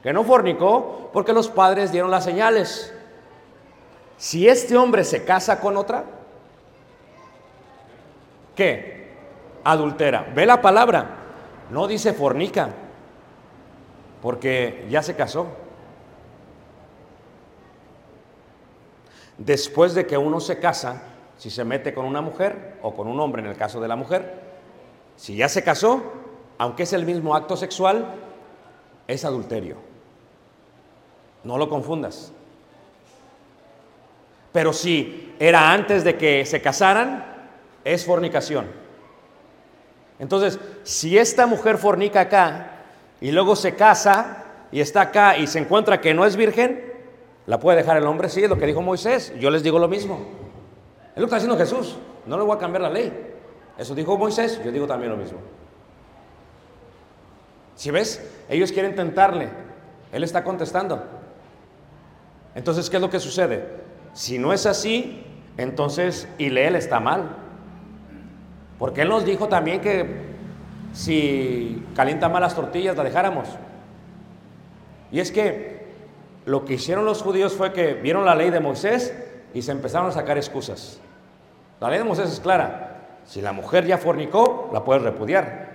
[0.02, 2.92] que no fornicó porque los padres dieron las señales?
[4.16, 6.02] Si este hombre se casa con otra,
[8.56, 9.12] ¿qué?
[9.62, 10.32] Adultera.
[10.34, 11.06] Ve la palabra,
[11.70, 12.70] no dice fornica,
[14.20, 15.46] porque ya se casó.
[19.38, 21.04] Después de que uno se casa,
[21.41, 23.97] si se mete con una mujer o con un hombre en el caso de la
[23.97, 24.34] mujer,
[25.16, 26.03] si ya se casó,
[26.59, 28.14] aunque es el mismo acto sexual,
[29.09, 29.76] es adulterio.
[31.43, 32.30] No lo confundas.
[34.53, 37.24] Pero si era antes de que se casaran,
[37.84, 38.66] es fornicación.
[40.18, 42.82] Entonces, si esta mujer fornica acá
[43.18, 46.84] y luego se casa y está acá y se encuentra que no es virgen,
[47.47, 48.28] ¿la puede dejar el hombre?
[48.28, 49.32] Sí, es lo que dijo Moisés.
[49.38, 50.39] Yo les digo lo mismo.
[51.14, 51.96] Es lo que está haciendo Jesús.
[52.26, 53.12] No le voy a cambiar la ley.
[53.78, 55.38] Eso dijo Moisés, yo digo también lo mismo.
[57.74, 59.48] Si ves, ellos quieren tentarle,
[60.12, 61.02] él está contestando.
[62.54, 63.66] Entonces, ¿qué es lo que sucede?
[64.12, 65.24] Si no es así,
[65.56, 67.36] entonces Ileel está mal.
[68.78, 70.30] Porque él nos dijo también que
[70.92, 73.48] si calienta mal las tortillas, la dejáramos.
[75.11, 75.86] Y es que
[76.44, 79.14] lo que hicieron los judíos fue que vieron la ley de Moisés
[79.55, 81.01] y se empezaron a sacar excusas.
[81.80, 82.86] La ley de Moisés es clara.
[83.24, 85.70] Si la mujer ya fornicó, la puedes repudiar.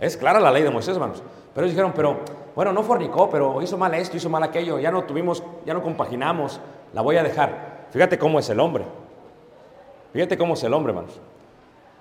[0.00, 1.22] Es clara la ley de Moisés, hermanos.
[1.54, 2.20] Pero dijeron, pero
[2.54, 5.82] bueno, no fornicó, pero hizo mal esto, hizo mal aquello, ya no tuvimos, ya no
[5.82, 6.60] compaginamos,
[6.92, 7.86] la voy a dejar.
[7.90, 8.84] Fíjate cómo es el hombre.
[10.12, 11.20] Fíjate cómo es el hombre, hermanos.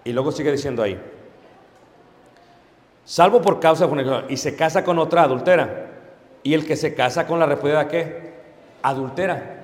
[0.04, 1.02] Y luego sigue diciendo ahí,
[3.04, 5.92] salvo por causa de fornicación, y se casa con otra adultera.
[6.44, 8.34] Y el que se casa con la repudiada, ¿qué?
[8.84, 9.55] Adultera.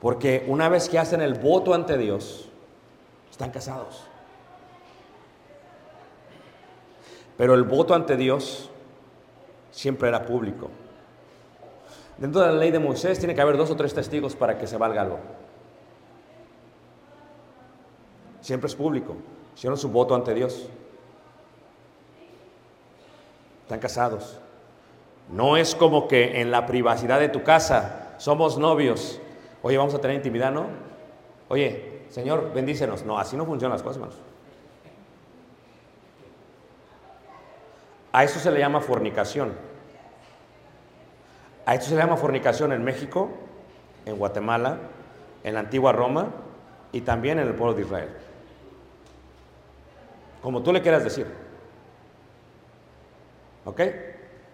[0.00, 2.48] Porque una vez que hacen el voto ante Dios,
[3.30, 4.04] están casados.
[7.36, 8.70] Pero el voto ante Dios
[9.70, 10.70] siempre era público.
[12.16, 14.66] Dentro de la ley de Moisés tiene que haber dos o tres testigos para que
[14.66, 15.18] se valga algo.
[18.40, 19.16] Siempre es público.
[19.54, 20.68] Hicieron su voto ante Dios.
[23.64, 24.38] Están casados.
[25.30, 29.20] No es como que en la privacidad de tu casa somos novios.
[29.66, 30.66] Oye, vamos a tener intimidad, ¿no?
[31.48, 33.04] Oye, Señor, bendícenos.
[33.04, 34.16] No, así no funcionan las cosas, hermanos.
[38.12, 39.54] A eso se le llama fornicación.
[41.64, 43.28] A esto se le llama fornicación en México,
[44.04, 44.78] en Guatemala,
[45.42, 46.28] en la antigua Roma
[46.92, 48.10] y también en el pueblo de Israel.
[50.42, 51.26] Como tú le quieras decir.
[53.64, 53.80] ¿Ok?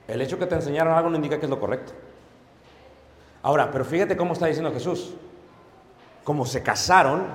[0.08, 1.92] El hecho que te enseñaron algo no indica que es lo correcto.
[3.42, 5.14] Ahora, pero fíjate cómo está diciendo Jesús.
[6.24, 7.26] Como se casaron,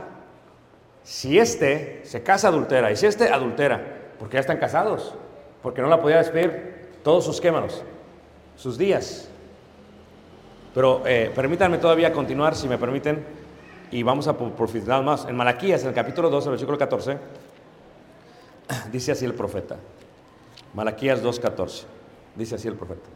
[1.03, 3.82] si este se casa adultera y si este adultera,
[4.18, 5.14] porque ya están casados,
[5.62, 7.84] porque no la podía despedir todos sus quémanos,
[8.55, 9.28] sus días.
[10.74, 13.26] Pero eh, permítanme todavía continuar, si me permiten,
[13.91, 15.26] y vamos a profundizar más.
[15.26, 17.18] En Malaquías, en el capítulo 12, versículo 14,
[18.91, 19.78] dice así el profeta.
[20.74, 21.84] Malaquías 2.14,
[22.36, 23.10] dice así el profeta.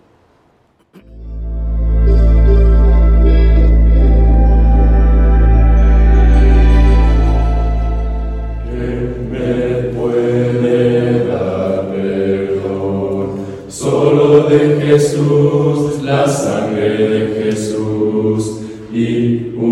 [18.22, 18.62] Jesús
[18.94, 19.71] y un